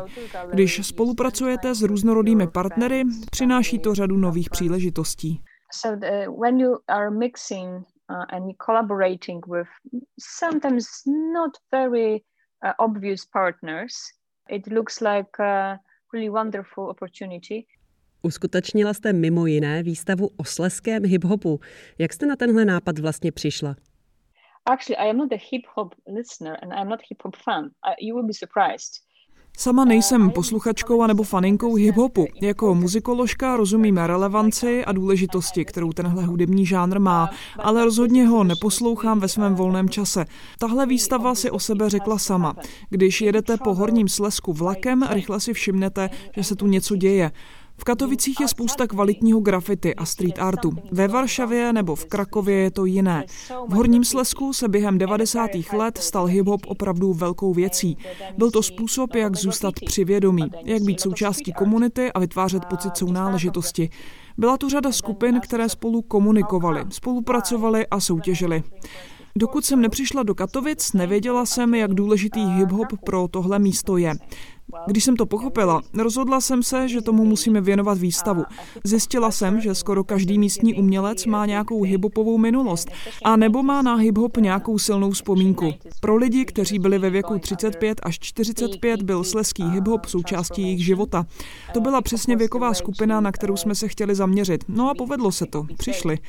Když 0.52 0.88
spolupracujete 0.88 1.76
s 1.76 1.82
různorodými 1.82 2.48
partnery, 2.48 3.04
přináší 3.32 3.80
to 3.80 3.96
řadu 3.96 4.18
nových 4.18 4.50
příležitostí. 4.50 5.42
So 5.74 6.00
the, 6.00 6.28
when 6.42 6.60
you 6.60 6.78
are 6.88 7.12
mixing 7.12 7.70
uh, 8.10 8.26
and 8.30 8.56
collaborating 8.66 9.48
with 9.48 9.68
sometimes 10.40 10.86
not 11.34 11.52
very 11.72 12.14
uh, 12.14 12.72
obvious 12.78 13.26
partners, 13.26 13.94
it 14.50 14.68
looks 14.68 15.00
like 15.02 15.44
a 15.44 15.80
really 16.14 16.30
wonderful 16.30 16.90
opportunity. 16.90 17.66
Uskutečnila 18.22 18.94
jste 18.94 19.14
mimo 19.14 19.46
jiné 19.46 19.84
výstavu 19.84 20.30
o 20.38 20.44
sleském 20.44 21.04
hip-hopu. 21.04 21.60
Jak 21.98 22.14
jste 22.14 22.26
na 22.26 22.36
tenhle 22.36 22.66
nápad 22.66 23.00
vlastně 23.00 23.32
přišla? 23.32 23.76
Actually, 24.66 24.98
I 24.98 25.10
am 25.10 25.18
not 25.18 25.32
a 25.32 25.38
hip-hop 25.52 25.96
listener 26.16 26.58
and 26.62 26.74
I'm 26.74 26.90
not 26.90 27.00
hip-hop 27.10 27.36
fan. 27.36 27.64
Uh, 27.64 27.94
you 28.02 28.16
will 28.16 28.28
be 28.28 28.34
surprised. 28.34 29.07
Sama 29.60 29.86
nejsem 29.86 30.32
posluchačkou 30.32 31.02
anebo 31.02 31.24
faninkou 31.24 31.76
hip-hopu. 31.76 32.28
Jako 32.42 32.76
muzikoložka 32.76 33.58
rozumím 33.58 33.98
relevanci 33.98 34.86
a 34.86 34.92
důležitosti, 34.92 35.66
kterou 35.66 35.92
tenhle 35.92 36.26
hudební 36.26 36.66
žánr 36.66 37.00
má, 37.00 37.30
ale 37.60 37.86
rozhodně 37.86 38.28
ho 38.28 38.44
neposlouchám 38.44 39.20
ve 39.20 39.28
svém 39.28 39.56
volném 39.56 39.90
čase. 39.90 40.26
Tahle 40.60 40.86
výstava 40.86 41.36
si 41.36 41.52
o 41.52 41.60
sebe 41.60 41.90
řekla 41.90 42.18
sama. 42.18 42.56
Když 42.90 43.22
jedete 43.22 43.58
po 43.58 43.74
horním 43.74 44.08
slesku 44.08 44.54
vlakem, 44.54 45.04
rychle 45.10 45.40
si 45.40 45.54
všimnete, 45.54 46.10
že 46.36 46.44
se 46.44 46.56
tu 46.56 46.68
něco 46.68 46.96
děje. 46.96 47.32
V 47.80 47.84
Katovicích 47.84 48.40
je 48.40 48.48
spousta 48.48 48.88
kvalitního 48.88 49.40
grafity 49.40 49.96
a 49.96 50.06
street 50.06 50.40
artu. 50.40 50.72
Ve 50.92 51.08
Varšavě 51.08 51.74
nebo 51.74 51.96
v 51.96 52.06
Krakově 52.06 52.56
je 52.56 52.72
to 52.72 52.86
jiné. 52.86 53.26
V 53.68 53.74
Horním 53.74 54.04
Slesku 54.04 54.54
se 54.54 54.68
během 54.68 54.98
90. 54.98 55.52
let 55.74 55.98
stal 55.98 56.26
hip-hop 56.26 56.60
opravdu 56.68 57.14
velkou 57.14 57.54
věcí. 57.54 57.98
Byl 58.38 58.52
to 58.52 58.64
způsob, 58.64 59.16
jak 59.16 59.36
zůstat 59.36 59.74
při 59.86 60.06
vědomí, 60.06 60.44
jak 60.66 60.82
být 60.82 61.02
součástí 61.02 61.54
komunity 61.54 62.12
a 62.12 62.20
vytvářet 62.20 62.66
pocit 62.66 62.98
sounáležitosti. 62.98 63.90
Byla 64.38 64.58
tu 64.58 64.70
řada 64.70 64.92
skupin, 64.92 65.40
které 65.40 65.70
spolu 65.70 66.02
komunikovaly, 66.02 66.84
spolupracovaly 66.90 67.88
a 67.88 68.00
soutěžily. 68.00 68.64
Dokud 69.36 69.66
jsem 69.66 69.82
nepřišla 69.82 70.24
do 70.24 70.36
Katovic, 70.36 70.94
nevěděla 70.94 71.46
jsem, 71.46 71.76
jak 71.76 71.94
důležitý 71.94 72.40
hip-hop 72.40 72.98
pro 73.06 73.28
tohle 73.28 73.60
místo 73.60 73.98
je. 73.98 74.14
Když 74.88 75.04
jsem 75.04 75.16
to 75.16 75.26
pochopila, 75.26 75.82
rozhodla 75.94 76.42
jsem 76.42 76.64
se, 76.64 76.88
že 76.88 77.02
tomu 77.02 77.26
musíme 77.26 77.62
věnovat 77.62 77.98
výstavu. 77.98 78.44
Zjistila 78.84 79.32
jsem, 79.32 79.62
že 79.62 79.76
skoro 79.76 80.04
každý 80.04 80.40
místní 80.40 80.74
umělec 80.74 81.26
má 81.26 81.46
nějakou 81.46 81.84
hiphopovou 81.84 82.38
minulost 82.38 82.90
a 83.24 83.36
nebo 83.36 83.64
má 83.64 83.82
na 83.82 83.96
hiphop 83.96 84.38
nějakou 84.38 84.78
silnou 84.78 85.12
vzpomínku. 85.12 85.74
Pro 86.00 86.16
lidi, 86.16 86.46
kteří 86.46 86.80
byli 86.80 87.00
ve 87.00 87.10
věku 87.10 87.40
35 87.40 88.02
až 88.04 88.20
45, 88.20 89.02
byl 89.02 89.24
sleský 89.24 89.64
hiphop 89.64 90.06
součástí 90.06 90.62
jejich 90.62 90.86
života. 90.86 91.26
To 91.74 91.82
byla 91.82 92.02
přesně 92.02 92.36
věková 92.36 92.74
skupina, 92.74 93.22
na 93.22 93.32
kterou 93.32 93.58
jsme 93.58 93.76
se 93.76 93.88
chtěli 93.88 94.16
zaměřit. 94.16 94.64
No 94.68 94.90
a 94.90 94.94
povedlo 94.94 95.32
se 95.32 95.46
to. 95.46 95.66
Přišli. 95.78 96.20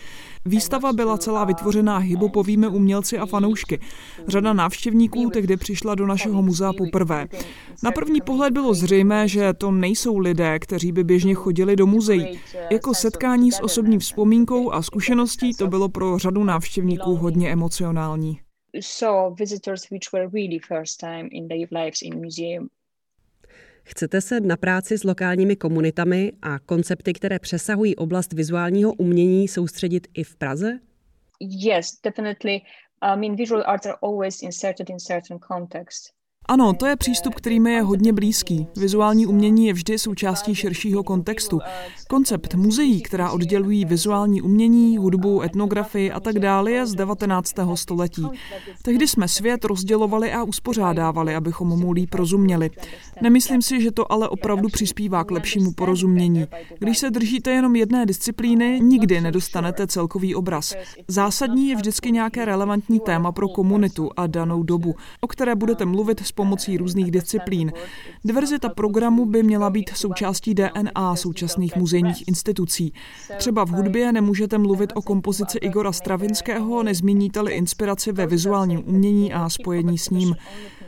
Výstava 0.45 0.93
byla 0.93 1.19
celá 1.19 1.45
vytvořená 1.45 1.99
hiphopovými 1.99 2.67
umělci 2.67 3.19
a 3.19 3.27
fanoušky. 3.27 3.81
Řada 4.29 4.53
návštěvníků 4.53 5.31
tehdy 5.31 5.57
přišla 5.57 5.95
do 5.95 6.07
našeho 6.07 6.43
muzea 6.43 6.73
poprvé. 6.73 7.29
Na 7.83 7.91
první 7.91 8.21
pohled 8.29 8.53
bylo 8.53 8.75
zřejmé, 8.75 9.29
že 9.29 9.53
to 9.55 9.71
nejsou 9.71 10.19
lidé, 10.19 10.59
kteří 10.59 10.93
by 10.93 11.05
běžně 11.05 11.35
chodili 11.35 11.77
do 11.77 11.87
muzeí. 11.87 12.41
Jako 12.71 12.95
setkání 12.95 13.53
s 13.53 13.63
osobní 13.63 13.99
vzpomínkou 13.99 14.73
a 14.73 14.83
zkušeností 14.83 15.55
to 15.55 15.67
bylo 15.67 15.89
pro 15.89 16.19
řadu 16.19 16.45
návštěvníků 16.45 17.15
hodně 17.15 17.53
emocionální. 17.53 18.41
Chcete 23.83 24.21
se 24.21 24.41
na 24.41 24.57
práci 24.57 24.99
s 24.99 25.05
lokálními 25.05 25.57
komunitami 25.57 26.33
a 26.43 26.59
koncepty, 26.59 27.13
které 27.13 27.39
přesahují 27.39 27.97
oblast 27.97 28.33
vizuálního 28.33 28.93
umění, 28.93 29.49
soustředit 29.49 30.09
i 30.15 30.25
v 30.25 30.37
Praze? 30.37 30.79
Yes, 31.41 32.01
definitely. 32.05 32.61
I 33.03 33.17
mean, 33.17 33.37
visual 33.37 33.65
arts 33.67 33.87
are 33.87 33.97
always 34.03 34.43
inserted 34.43 34.91
in 34.91 34.99
certain 34.99 35.39
contexts. 35.53 36.18
Ano, 36.51 36.73
to 36.73 36.87
je 36.87 36.97
přístup, 36.97 37.35
který 37.35 37.61
mi 37.61 37.73
je 37.73 37.83
hodně 37.83 38.13
blízký. 38.13 38.67
Vizuální 38.77 39.27
umění 39.27 39.67
je 39.67 39.73
vždy 39.73 39.99
součástí 39.99 40.55
širšího 40.55 41.03
kontextu. 41.03 41.61
Koncept 42.09 42.55
muzeí, 42.55 43.03
která 43.03 43.31
oddělují 43.31 43.85
vizuální 43.85 44.43
umění, 44.43 44.99
hudbu, 44.99 45.43
etnografii 45.43 46.13
a 46.13 46.21
tak 46.21 46.39
dále, 46.39 46.71
je 46.71 46.87
z 46.87 46.95
19. 46.95 47.55
století. 47.75 48.27
Tehdy 48.83 49.09
jsme 49.09 49.29
svět 49.29 49.65
rozdělovali 49.65 50.33
a 50.33 50.43
uspořádávali, 50.43 51.35
abychom 51.35 51.69
mu 51.69 51.93
líp 51.93 52.15
rozuměli. 52.15 52.71
Nemyslím 53.23 53.63
si, 53.63 53.81
že 53.81 53.91
to 53.91 54.13
ale 54.13 54.29
opravdu 54.29 54.69
přispívá 54.69 55.25
k 55.25 55.31
lepšímu 55.31 55.73
porozumění. 55.73 56.47
Když 56.79 56.99
se 56.99 57.11
držíte 57.11 57.51
jenom 57.51 57.77
jedné 57.77 58.07
disciplíny, 58.07 58.81
nikdy 58.83 59.21
nedostanete 59.21 59.87
celkový 59.87 60.35
obraz. 60.35 60.75
Zásadní 61.09 61.69
je 61.69 61.77
vždycky 61.77 62.13
nějaké 62.13 62.45
relevantní 62.45 63.01
téma 63.01 63.33
pro 63.33 63.49
komunitu 63.49 64.11
a 64.17 64.27
danou 64.27 64.63
dobu, 64.63 64.95
o 65.21 65.27
které 65.27 65.55
budete 65.55 65.85
mluvit 65.85 66.21
s 66.21 66.38
pomocí 66.39 66.77
různých 66.77 67.11
disciplín. 67.11 67.73
Diverzita 68.25 68.69
programu 68.69 69.27
by 69.27 69.43
měla 69.43 69.71
být 69.71 69.91
součástí 69.95 70.55
DNA 70.55 71.17
současných 71.17 71.77
muzejních 71.77 72.29
institucí. 72.29 72.93
Třeba 73.37 73.65
v 73.65 73.71
hudbě 73.71 74.13
nemůžete 74.13 74.59
mluvit 74.59 74.93
o 74.95 75.03
kompozici 75.03 75.59
Igora 75.59 75.93
Stravinského, 75.93 76.83
nezmíníte-li 76.83 77.53
inspiraci 77.53 78.13
ve 78.13 78.27
vizuálním 78.27 78.83
umění 78.87 79.33
a 79.33 79.49
spojení 79.49 79.99
s 79.99 80.11
ním. 80.11 80.35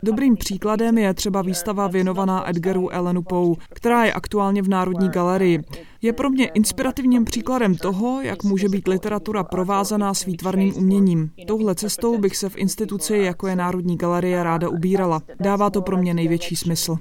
Dobrým 0.02 0.36
příkladem 0.36 0.98
je 0.98 1.14
třeba 1.14 1.42
výstava 1.42 1.88
věnovaná 1.88 2.50
Edgaru 2.50 2.90
Elenu 2.92 3.22
Poe, 3.22 3.54
která 3.74 4.04
je 4.04 4.12
aktuálně 4.12 4.62
v 4.62 4.68
Národní 4.68 5.08
galerii. 5.08 5.62
Je 6.02 6.12
pro 6.12 6.30
mě 6.30 6.48
inspirativním 6.48 7.24
příkladem 7.24 7.74
toho, 7.74 8.22
jak 8.22 8.44
může 8.44 8.68
být 8.68 8.88
literatura 8.88 9.44
provázaná 9.44 10.14
s 10.14 10.24
výtvarným 10.24 10.76
uměním. 10.76 11.30
Touhle 11.46 11.74
cestou 11.74 12.18
bych 12.18 12.36
se 12.36 12.48
v 12.48 12.56
instituci, 12.56 13.16
jako 13.16 13.46
je 13.46 13.56
Národní 13.56 13.96
galerie, 13.96 14.42
ráda 14.42 14.68
ubírala. 14.68 15.22
Dává 15.40 15.70
to 15.70 15.82
pro 15.82 15.96
mě 15.96 16.14
největší 16.14 16.56
smysl. 16.56 16.96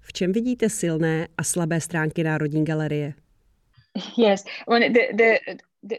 V 0.00 0.12
čem 0.12 0.32
vidíte 0.32 0.70
silné 0.70 1.28
a 1.38 1.44
slabé 1.44 1.80
stránky 1.80 2.24
Národní 2.24 2.64
galerie? 2.64 3.14
Yes, 4.18 4.44
well, 4.68 4.80
the, 4.80 5.00
the, 5.12 5.38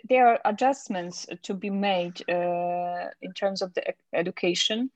there 0.10 0.28
are 0.28 0.40
adjustments 0.46 1.28
to 1.44 1.54
be 1.54 1.70
made 1.70 2.28
uh, 2.30 3.10
in 3.22 3.34
terms 3.34 3.62
of 3.62 3.74
the 3.74 3.94
education 4.14 4.92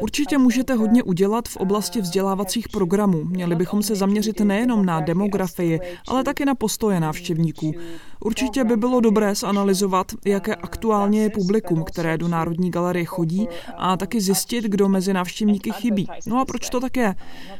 Určitě 0.00 0.38
můžete 0.38 0.74
hodně 0.74 1.02
udělat 1.02 1.48
v 1.48 1.56
oblasti 1.56 2.00
vzdělávacích 2.00 2.68
programů. 2.68 3.24
Měli 3.24 3.56
bychom 3.56 3.82
se 3.82 3.96
zaměřit 3.96 4.40
nejenom 4.40 4.86
na 4.86 5.00
demografii, 5.00 5.80
ale 6.08 6.24
také 6.24 6.44
na 6.44 6.54
postoje 6.54 7.00
návštěvníků. 7.00 7.72
Určitě 8.20 8.64
by 8.64 8.76
bylo 8.76 9.00
dobré 9.00 9.34
zanalizovat, 9.34 10.12
jaké 10.24 10.54
aktuálně 10.54 11.22
je 11.22 11.30
publikum, 11.30 11.84
které 11.84 12.18
do 12.18 12.28
Národní 12.28 12.70
galerie 12.70 13.04
chodí 13.04 13.48
a 13.76 13.96
taky 13.96 14.20
zjistit, 14.20 14.64
kdo 14.64 14.88
mezi 14.88 15.12
návštěvníky 15.12 15.70
chybí. 15.72 16.08
No 16.26 16.40
a 16.40 16.44
proč 16.44 16.70
to 16.70 16.80
tak 16.80 16.96
je? 16.96 17.14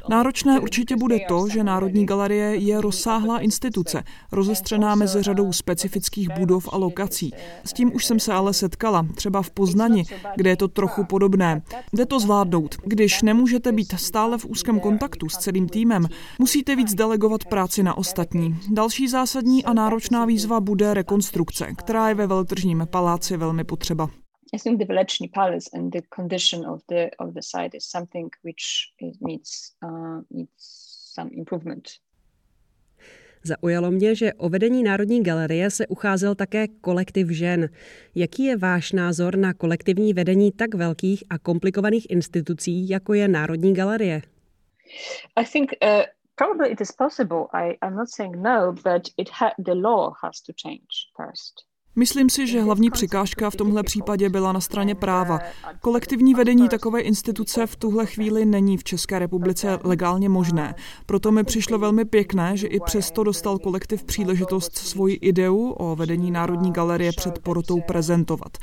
Náročné 0.08 0.60
určitě 0.60 0.96
bude 0.96 1.18
to, 1.28 1.48
že 1.48 1.64
Národní 1.64 2.06
galerie 2.06 2.56
je 2.56 2.80
rozsáhlá 2.80 3.38
instituce, 3.38 4.02
rozestřená 4.32 4.94
mezi 4.94 5.22
řadou 5.22 5.52
specifických 5.52 6.28
budov 6.38 6.68
a 6.72 6.76
lokací. 6.76 7.32
S 7.64 7.72
tím 7.72 7.94
už 7.94 8.04
jsem 8.04 8.20
se 8.20 8.32
ale 8.32 8.54
setkala, 8.54 9.06
třeba 9.14 9.42
v 9.42 9.50
Poznani, 9.50 10.04
kde 10.36 10.50
je 10.50 10.56
to 10.56 10.68
trochu 10.68 11.04
podobné. 11.04 11.62
Jde 11.92 12.06
to 12.06 12.17
zvládnout. 12.20 12.76
Když 12.84 13.22
nemůžete 13.22 13.72
být 13.72 13.92
stále 13.92 14.38
v 14.38 14.44
úzkém 14.44 14.80
kontaktu 14.80 15.28
s 15.28 15.38
celým 15.38 15.68
týmem, 15.68 16.06
musíte 16.38 16.76
víc 16.76 16.94
delegovat 16.94 17.44
práci 17.44 17.82
na 17.82 17.98
ostatní. 17.98 18.56
Další 18.72 19.08
zásadní 19.08 19.64
a 19.64 19.72
náročná 19.72 20.24
výzva 20.24 20.60
bude 20.60 20.94
rekonstrukce, 20.94 21.74
která 21.78 22.08
je 22.08 22.14
ve 22.14 22.26
veletržním 22.26 22.86
paláci 22.90 23.36
velmi 23.36 23.64
potřeba. 23.64 24.08
Uh, 29.84 30.44
some 31.14 31.30
improvement. 31.30 31.88
Zaujalo 33.44 33.90
mě, 33.90 34.14
že 34.14 34.32
o 34.32 34.48
vedení 34.48 34.82
Národní 34.82 35.22
galerie 35.22 35.70
se 35.70 35.86
ucházel 35.86 36.34
také 36.34 36.68
kolektiv 36.68 37.30
žen. 37.30 37.68
Jaký 38.14 38.44
je 38.44 38.56
váš 38.56 38.92
názor 38.92 39.36
na 39.36 39.54
kolektivní 39.54 40.12
vedení 40.12 40.52
tak 40.52 40.74
velkých 40.74 41.24
a 41.30 41.38
komplikovaných 41.38 42.10
institucí, 42.10 42.88
jako 42.88 43.14
je 43.14 43.28
Národní 43.28 43.74
galerie? 43.74 44.22
I 45.36 45.44
think 45.44 45.72
uh, 45.82 46.02
probably 46.36 46.70
it 46.70 46.80
is 46.80 46.92
possible. 46.92 47.46
I, 47.52 47.76
I'm 47.82 47.96
not 47.96 48.08
saying 48.08 48.36
no, 48.36 48.72
but 48.72 49.08
it 49.16 49.30
ha- 49.30 49.54
the 49.58 49.74
law 49.74 50.12
has 50.22 50.40
to 50.40 50.52
change 50.62 50.88
first. 51.16 51.67
Myslím 51.98 52.30
si, 52.30 52.46
že 52.46 52.62
hlavní 52.62 52.90
překážka 52.90 53.50
v 53.50 53.56
tomhle 53.56 53.82
případě 53.82 54.28
byla 54.28 54.52
na 54.52 54.60
straně 54.60 54.94
práva. 54.94 55.38
Kolektivní 55.80 56.34
vedení 56.34 56.68
takové 56.68 57.00
instituce 57.00 57.66
v 57.66 57.76
tuhle 57.76 58.06
chvíli 58.06 58.44
není 58.44 58.76
v 58.76 58.84
České 58.84 59.18
republice 59.18 59.78
legálně 59.84 60.28
možné. 60.28 60.74
Proto 61.06 61.30
mi 61.32 61.44
přišlo 61.44 61.78
velmi 61.78 62.04
pěkné, 62.04 62.56
že 62.56 62.66
i 62.66 62.80
přesto 62.80 63.24
dostal 63.24 63.58
kolektiv 63.58 64.04
příležitost 64.04 64.78
svoji 64.78 65.14
ideu 65.14 65.74
o 65.78 65.96
vedení 65.96 66.30
Národní 66.30 66.72
galerie 66.72 67.12
před 67.16 67.38
porotou 67.38 67.80
prezentovat. 67.80 68.58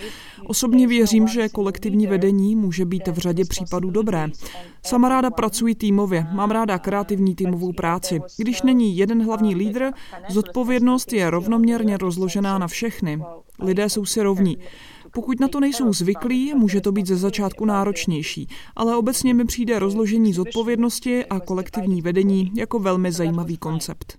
Osobně 0.48 0.88
věřím, 0.88 1.28
že 1.28 1.50
kolektivní 1.50 2.08
vedení 2.08 2.56
může 2.56 2.86
být 2.86 3.08
v 3.08 3.18
řadě 3.18 3.46
případů 3.46 3.92
dobré. 3.92 4.28
Sama 4.86 5.10
ráda 5.10 5.30
pracuji 5.30 5.76
týmově, 5.76 6.28
mám 6.32 6.52
ráda 6.52 6.78
kreativní 6.78 7.36
týmovou 7.36 7.74
práci. 7.74 8.20
Když 8.38 8.62
není 8.62 8.98
jeden 8.98 9.26
hlavní 9.26 9.56
lídr, 9.56 9.92
zodpovědnost 10.30 11.14
je 11.14 11.30
rovnoměrně 11.30 11.98
rozložená 11.98 12.58
na 12.58 12.68
všechny. 12.68 13.25
Lidé 13.60 13.90
jsou 13.90 14.06
si 14.06 14.22
rovní. 14.22 14.58
Pokud 15.14 15.40
na 15.40 15.48
to 15.48 15.60
nejsou 15.60 15.94
zvyklí, 15.94 16.54
může 16.54 16.82
to 16.82 16.92
být 16.92 17.08
ze 17.08 17.16
začátku 17.16 17.66
náročnější, 17.66 18.48
ale 18.76 18.96
obecně 18.98 19.34
mi 19.34 19.46
přijde 19.46 19.80
rozložení 19.80 20.34
zodpovědnosti 20.34 21.26
a 21.26 21.40
kolektivní 21.40 22.02
vedení 22.02 22.52
jako 22.56 22.80
velmi 22.80 23.12
zajímavý 23.12 23.58
koncept. 23.58 24.18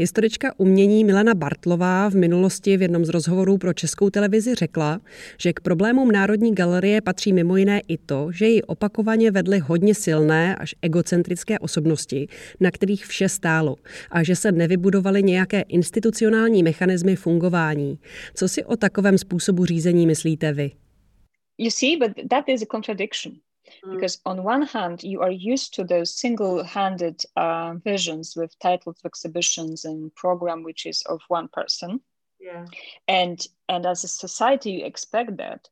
Historička 0.00 0.54
umění 0.56 1.04
Milena 1.04 1.34
Bartlová 1.34 2.08
v 2.08 2.14
minulosti 2.14 2.76
v 2.76 2.82
jednom 2.82 3.04
z 3.04 3.08
rozhovorů 3.08 3.58
pro 3.58 3.72
českou 3.72 4.10
televizi 4.10 4.54
řekla, 4.54 5.00
že 5.38 5.52
k 5.52 5.60
problémům 5.60 6.12
Národní 6.12 6.54
galerie 6.54 7.00
patří 7.00 7.32
mimo 7.32 7.56
jiné 7.56 7.80
i 7.88 7.98
to, 7.98 8.28
že 8.32 8.46
ji 8.46 8.62
opakovaně 8.62 9.30
vedly 9.30 9.58
hodně 9.58 9.94
silné 9.94 10.56
až 10.56 10.74
egocentrické 10.82 11.58
osobnosti, 11.58 12.28
na 12.60 12.70
kterých 12.70 13.06
vše 13.06 13.28
stálo 13.28 13.76
a 14.10 14.22
že 14.22 14.36
se 14.36 14.52
nevybudovaly 14.52 15.22
nějaké 15.22 15.60
institucionální 15.60 16.62
mechanismy 16.62 17.16
fungování. 17.16 17.98
Co 18.34 18.48
si 18.48 18.64
o 18.64 18.76
takovém 18.76 19.18
způsobu 19.18 19.64
řízení 19.64 20.06
myslíte 20.06 20.52
vy? 20.52 20.70
You 21.58 21.70
see, 21.70 21.96
but 21.96 22.28
that 22.30 22.44
is 22.48 22.62
a 22.62 22.66
contradiction. 22.66 23.34
Mm. 23.84 23.94
Because 23.94 24.20
on 24.24 24.44
one 24.44 24.62
hand, 24.62 25.02
you 25.02 25.20
are 25.20 25.30
used 25.30 25.74
to 25.74 25.84
those 25.84 26.14
single-handed 26.14 27.22
uh, 27.36 27.74
visions 27.84 28.36
with 28.36 28.58
titles 28.58 29.00
exhibitions 29.04 29.84
and 29.84 30.14
program, 30.14 30.62
which 30.62 30.86
is 30.86 31.02
of 31.02 31.20
one 31.28 31.48
person. 31.48 32.00
Yeah. 32.40 32.66
And 33.06 33.46
and 33.68 33.86
as 33.86 34.04
a 34.04 34.08
society, 34.08 34.70
you 34.72 34.84
expect 34.84 35.36
that. 35.36 35.68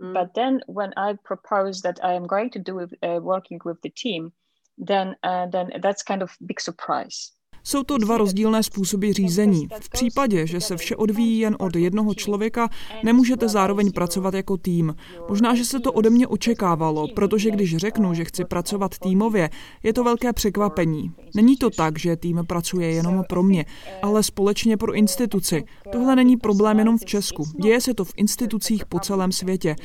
Mm. 0.00 0.14
But 0.14 0.34
then 0.34 0.62
when 0.66 0.92
I 0.96 1.14
propose 1.24 1.82
that 1.82 2.00
I 2.02 2.14
am 2.14 2.26
going 2.26 2.50
to 2.50 2.58
do 2.58 2.74
with, 2.74 2.94
uh, 3.02 3.20
working 3.22 3.60
with 3.64 3.80
the 3.82 3.90
team, 3.90 4.32
then 4.78 5.16
uh, 5.22 5.46
then 5.46 5.72
that's 5.80 6.02
kind 6.02 6.22
of 6.22 6.36
big 6.44 6.60
surprise. 6.60 7.32
Jsou 7.64 7.82
to 7.82 7.98
dva 7.98 8.18
rozdílné 8.18 8.62
způsoby 8.62 9.10
řízení. 9.10 9.68
V 9.80 9.88
případě, 9.88 10.46
že 10.46 10.60
se 10.60 10.76
vše 10.76 10.96
odvíjí 10.96 11.38
jen 11.38 11.56
od 11.58 11.76
jednoho 11.76 12.14
člověka, 12.14 12.68
nemůžete 13.04 13.48
zároveň 13.48 13.92
pracovat 13.92 14.34
jako 14.34 14.56
tým. 14.56 14.96
Možná, 15.28 15.54
že 15.54 15.64
se 15.64 15.80
to 15.80 15.92
ode 15.92 16.10
mě 16.10 16.26
očekávalo, 16.26 17.08
protože 17.14 17.50
když 17.50 17.76
řeknu, 17.76 18.14
že 18.14 18.24
chci 18.24 18.44
pracovat 18.44 18.98
týmově, 18.98 19.50
je 19.82 19.92
to 19.92 20.04
velké 20.04 20.32
překvapení. 20.32 21.12
Není 21.34 21.56
to 21.56 21.70
tak, 21.70 21.98
že 21.98 22.16
tým 22.16 22.40
pracuje 22.46 22.90
jenom 22.90 23.24
pro 23.28 23.42
mě, 23.42 23.64
ale 24.02 24.22
společně 24.22 24.76
pro 24.76 24.94
instituci. 24.94 25.64
Tohle 25.92 26.16
není 26.16 26.36
problém 26.36 26.78
jenom 26.78 26.98
v 26.98 27.04
Česku. 27.04 27.44
Děje 27.62 27.80
se 27.80 27.94
to 27.94 28.04
v 28.04 28.12
institucích 28.16 28.86
po 28.86 29.00
celém 29.00 29.32
světě. 29.32 29.76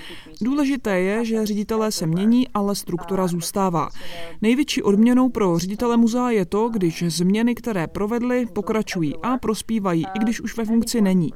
Důležité 0.41 1.00
je, 1.00 1.25
že 1.25 1.46
ředitelé 1.46 1.91
se 1.91 2.07
mění, 2.07 2.48
ale 2.48 2.75
struktura 2.75 3.27
zůstává. 3.27 3.89
Největší 4.41 4.84
odměnou 4.84 5.29
pro 5.29 5.60
ředitele 5.60 5.97
muzea 5.97 6.30
je 6.30 6.45
to, 6.45 6.69
když 6.69 7.04
změny, 7.08 7.56
které 7.56 7.66
provedli, 7.88 8.45
pokračují 8.45 9.13
a 9.23 9.38
prospívají, 9.38 10.06
i 10.15 10.19
když 10.19 10.41
už 10.41 10.58
ve 10.58 10.65
funkci 10.65 11.01
není. 11.01 11.30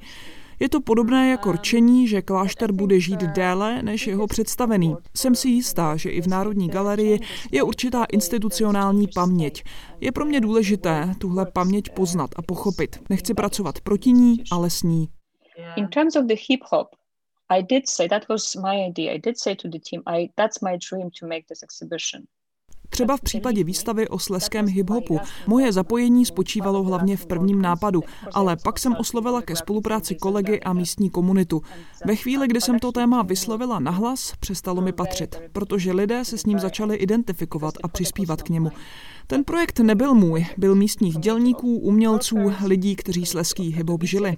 Je 0.60 0.70
to 0.70 0.82
podobné 0.82 1.30
jako 1.30 1.52
rčení, 1.52 2.08
že 2.08 2.22
klášter 2.22 2.72
bude 2.72 3.00
žít 3.00 3.20
déle 3.20 3.84
než 3.84 4.08
jeho 4.08 4.28
představený. 4.28 4.96
Jsem 5.16 5.36
si 5.36 5.50
jistá, 5.50 5.96
že 5.96 6.10
i 6.10 6.22
v 6.22 6.28
Národní 6.28 6.70
galerii 6.70 7.20
je 7.52 7.64
určitá 7.64 8.06
institucionální 8.06 9.08
paměť. 9.16 9.64
Je 10.02 10.12
pro 10.12 10.26
mě 10.26 10.42
důležité 10.42 11.14
tuhle 11.18 11.46
paměť 11.46 11.90
poznat 11.90 12.30
a 12.36 12.42
pochopit. 12.42 13.00
Nechci 13.10 13.34
pracovat 13.34 13.82
proti 13.82 14.12
ní, 14.12 14.38
ale 14.52 14.70
s 14.70 14.84
ní. 14.84 15.10
In 15.76 15.88
terms 15.88 16.16
of 16.16 16.26
the 16.26 16.36
hip 16.50 16.62
hop, 16.72 16.88
I 17.50 17.64
did 17.64 17.90
say 17.90 18.10
that 18.10 18.30
was 18.30 18.56
my 18.56 18.88
idea. 18.90 19.14
I 19.14 19.20
did 19.20 19.40
say 19.40 19.56
to 19.56 19.70
the 19.70 19.80
team, 19.90 20.02
I, 20.08 20.30
that's 20.38 20.62
my 20.62 20.78
dream 20.90 21.10
to 21.20 21.28
make 21.28 21.46
this 21.48 21.64
exhibition. 21.64 22.22
Třeba 22.94 23.18
v 23.18 23.22
případě 23.22 23.64
výstavy 23.64 24.08
o 24.08 24.20
sleském 24.20 24.68
hiphopu 24.68 25.20
moje 25.48 25.72
zapojení 25.72 26.26
spočívalo 26.26 26.84
hlavně 26.84 27.18
v 27.18 27.26
prvním 27.26 27.62
nápadu, 27.62 28.04
ale 28.34 28.58
pak 28.64 28.80
jsem 28.80 28.96
oslovila 29.00 29.42
ke 29.42 29.56
spolupráci 29.56 30.16
kolegy 30.16 30.60
a 30.60 30.74
místní 30.74 31.10
komunitu. 31.10 31.62
Ve 32.06 32.16
chvíli, 32.16 32.48
kdy 32.48 32.62
jsem 32.62 32.80
to 32.80 32.92
téma 32.92 33.22
vyslovila 33.22 33.80
nahlas, 33.80 34.34
přestalo 34.40 34.82
mi 34.82 34.92
patřit, 34.92 35.36
protože 35.52 35.94
lidé 35.94 36.26
se 36.26 36.38
s 36.38 36.46
ním 36.46 36.60
začali 36.60 36.96
identifikovat 36.96 37.74
a 37.84 37.88
přispívat 37.88 38.42
k 38.42 38.50
němu. 38.50 38.72
Ten 39.32 39.44
projekt 39.44 39.80
nebyl 39.80 40.14
můj, 40.14 40.46
byl 40.58 40.76
místních 40.76 41.18
dělníků, 41.18 41.80
umělců, 41.80 42.38
lidí, 42.66 42.96
kteří 42.96 43.26
s 43.26 43.34
leský 43.34 43.76
hip-hop 43.76 44.04
žili. 44.04 44.38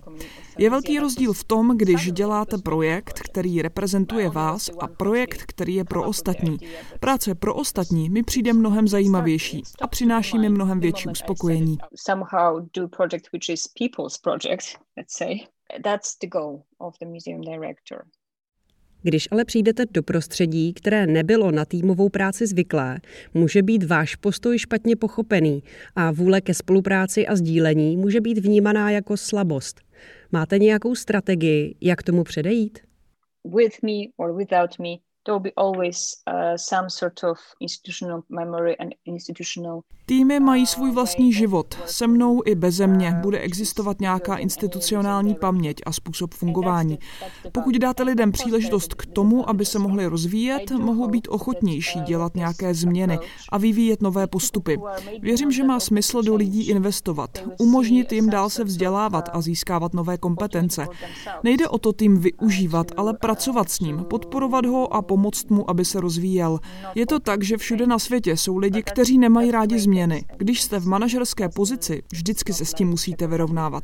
Je 0.57 0.69
velký 0.69 0.99
rozdíl 0.99 1.33
v 1.33 1.43
tom, 1.43 1.77
když 1.77 2.11
děláte 2.11 2.57
projekt, 2.57 3.19
který 3.19 3.61
reprezentuje 3.61 4.29
vás 4.29 4.69
a 4.79 4.87
projekt, 4.87 5.43
který 5.47 5.75
je 5.75 5.83
pro 5.83 6.03
ostatní. 6.03 6.57
Práce 6.99 7.35
pro 7.35 7.55
ostatní 7.55 8.09
mi 8.09 8.23
přijde 8.23 8.53
mnohem 8.53 8.87
zajímavější 8.87 9.63
a 9.81 9.87
přináší 9.87 10.39
mi 10.39 10.49
mnohem 10.49 10.79
větší 10.79 11.09
uspokojení. 11.09 11.77
That's 15.83 16.17
the 16.21 16.27
goal 16.27 16.61
of 16.77 16.95
the 16.99 17.05
museum 17.05 17.41
director. 17.41 18.03
Když 19.03 19.27
ale 19.31 19.45
přijdete 19.45 19.83
do 19.91 20.03
prostředí, 20.03 20.73
které 20.73 21.07
nebylo 21.07 21.51
na 21.51 21.65
týmovou 21.65 22.09
práci 22.09 22.47
zvyklé, 22.47 22.99
může 23.33 23.61
být 23.61 23.83
váš 23.83 24.15
postoj 24.15 24.59
špatně 24.59 24.95
pochopený 24.95 25.63
a 25.95 26.11
vůle 26.11 26.41
ke 26.41 26.53
spolupráci 26.53 27.27
a 27.27 27.35
sdílení 27.35 27.97
může 27.97 28.21
být 28.21 28.37
vnímaná 28.37 28.91
jako 28.91 29.17
slabost. 29.17 29.81
Máte 30.31 30.59
nějakou 30.59 30.95
strategii, 30.95 31.75
jak 31.81 32.03
tomu 32.03 32.23
předejít? 32.23 32.79
With 33.55 33.81
me 33.83 34.07
or 34.17 34.37
without 34.37 34.79
me, 34.79 34.89
there 35.23 35.33
will 35.33 35.43
be 35.43 35.53
always 35.55 36.23
uh, 36.27 36.57
some 36.57 36.89
sort 36.89 37.23
of 37.23 37.37
institutional 37.59 38.23
memory 38.29 38.77
and 38.79 38.95
institutional 39.05 39.83
Týmy 40.05 40.39
mají 40.39 40.65
svůj 40.65 40.91
vlastní 40.91 41.33
život. 41.33 41.77
Se 41.85 42.07
mnou 42.07 42.41
i 42.45 42.55
beze 42.55 42.87
mě 42.87 43.19
bude 43.21 43.39
existovat 43.39 44.01
nějaká 44.01 44.37
institucionální 44.37 45.35
paměť 45.35 45.77
a 45.85 45.91
způsob 45.91 46.33
fungování. 46.33 46.99
Pokud 47.51 47.75
dáte 47.75 48.03
lidem 48.03 48.31
příležitost 48.31 48.93
k 48.93 49.05
tomu, 49.05 49.49
aby 49.49 49.65
se 49.65 49.79
mohli 49.79 50.05
rozvíjet, 50.05 50.71
mohou 50.71 51.07
být 51.07 51.27
ochotnější 51.27 51.99
dělat 51.99 52.35
nějaké 52.35 52.73
změny 52.73 53.19
a 53.49 53.57
vyvíjet 53.57 54.01
nové 54.01 54.27
postupy. 54.27 54.77
Věřím, 55.21 55.51
že 55.51 55.63
má 55.63 55.79
smysl 55.79 56.21
do 56.21 56.35
lidí 56.35 56.69
investovat, 56.69 57.43
umožnit 57.59 58.11
jim 58.11 58.29
dál 58.29 58.49
se 58.49 58.63
vzdělávat 58.63 59.29
a 59.33 59.41
získávat 59.41 59.93
nové 59.93 60.17
kompetence. 60.17 60.87
Nejde 61.43 61.67
o 61.67 61.77
to 61.77 61.93
tým 61.93 62.17
využívat, 62.17 62.87
ale 62.97 63.13
pracovat 63.13 63.69
s 63.69 63.79
ním, 63.79 64.03
podporovat 64.03 64.65
ho 64.65 64.93
a 64.93 65.01
pomoct 65.13 65.49
mu, 65.49 65.69
aby 65.69 65.85
se 65.85 66.01
rozvíjel. 66.01 66.59
Je 66.95 67.05
to 67.05 67.19
tak, 67.19 67.43
že 67.43 67.57
všude 67.57 67.87
na 67.87 67.99
světě 67.99 68.37
jsou 68.37 68.57
lidi, 68.57 68.83
kteří 68.83 69.17
nemají 69.17 69.51
rádi 69.51 69.79
změny 69.79 69.93
změny. 69.93 70.25
Když 70.37 70.61
jste 70.61 70.79
v 70.79 70.85
manažerské 70.85 71.49
pozici, 71.49 72.03
vždycky 72.13 72.53
se 72.53 72.65
s 72.65 72.73
tím 72.73 72.87
musíte 72.87 73.27
vyrovnávat. 73.27 73.83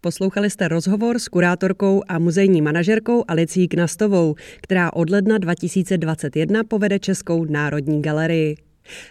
Poslouchali 0.00 0.50
jste 0.50 0.68
rozhovor 0.68 1.18
s 1.18 1.28
kurátorkou 1.28 2.02
a 2.08 2.18
muzejní 2.18 2.62
manažerkou 2.62 3.24
Alicí 3.28 3.68
Knastovou, 3.68 4.34
která 4.62 4.92
od 4.92 5.10
ledna 5.10 5.38
2021 5.38 6.64
povede 6.64 6.98
Českou 6.98 7.44
národní 7.44 8.02
galerii. 8.02 8.56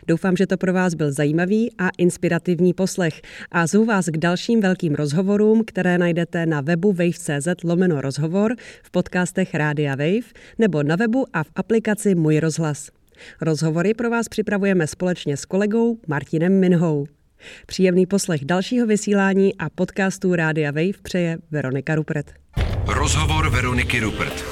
Doufám, 0.07 0.35
že 0.35 0.47
to 0.47 0.57
pro 0.57 0.73
vás 0.73 0.93
byl 0.93 1.11
zajímavý 1.11 1.71
a 1.77 1.89
inspirativní 1.97 2.73
poslech 2.73 3.21
a 3.51 3.67
zvu 3.67 3.85
vás 3.85 4.05
k 4.05 4.17
dalším 4.17 4.61
velkým 4.61 4.95
rozhovorům, 4.95 5.63
které 5.67 5.97
najdete 5.97 6.45
na 6.45 6.61
webu 6.61 6.93
wave.cz 6.93 7.47
lomeno 7.63 8.01
rozhovor, 8.01 8.55
v 8.83 8.91
podcastech 8.91 9.55
Rádia 9.55 9.95
Wave 9.95 10.33
nebo 10.59 10.83
na 10.83 10.95
webu 10.95 11.25
a 11.33 11.43
v 11.43 11.51
aplikaci 11.55 12.15
Můj 12.15 12.39
rozhlas. 12.39 12.89
Rozhovory 13.41 13.93
pro 13.93 14.09
vás 14.09 14.29
připravujeme 14.29 14.87
společně 14.87 15.37
s 15.37 15.45
kolegou 15.45 15.97
Martinem 16.07 16.59
Minhou. 16.59 17.07
Příjemný 17.65 18.05
poslech 18.05 18.45
dalšího 18.45 18.87
vysílání 18.87 19.57
a 19.57 19.69
podcastů 19.69 20.35
Rádia 20.35 20.71
Wave 20.71 21.01
přeje 21.03 21.37
Veronika 21.51 21.95
Rupert. 21.95 22.31
Rozhovor 22.87 23.49
Veroniky 23.49 23.99
Rupert. 23.99 24.43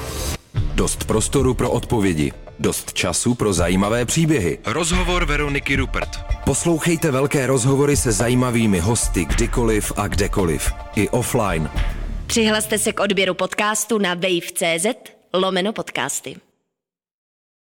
Dost 0.74 1.04
prostoru 1.04 1.54
pro 1.54 1.70
odpovědi. 1.70 2.32
Dost 2.58 2.92
času 2.92 3.34
pro 3.34 3.52
zajímavé 3.52 4.04
příběhy. 4.04 4.58
Rozhovor 4.66 5.24
Veroniky 5.24 5.76
Rupert. 5.76 6.08
Poslouchejte 6.44 7.10
velké 7.10 7.46
rozhovory 7.46 7.96
se 7.96 8.12
zajímavými 8.12 8.80
hosty 8.80 9.24
kdykoliv 9.24 9.92
a 9.96 10.08
kdekoliv. 10.08 10.72
I 10.96 11.08
offline. 11.08 11.70
Přihlaste 12.26 12.78
se 12.78 12.92
k 12.92 13.00
odběru 13.00 13.34
podcastu 13.34 13.98
na 13.98 14.14
wave.cz 14.14 14.86
lomeno 15.34 15.72
podcasty. 15.72 16.36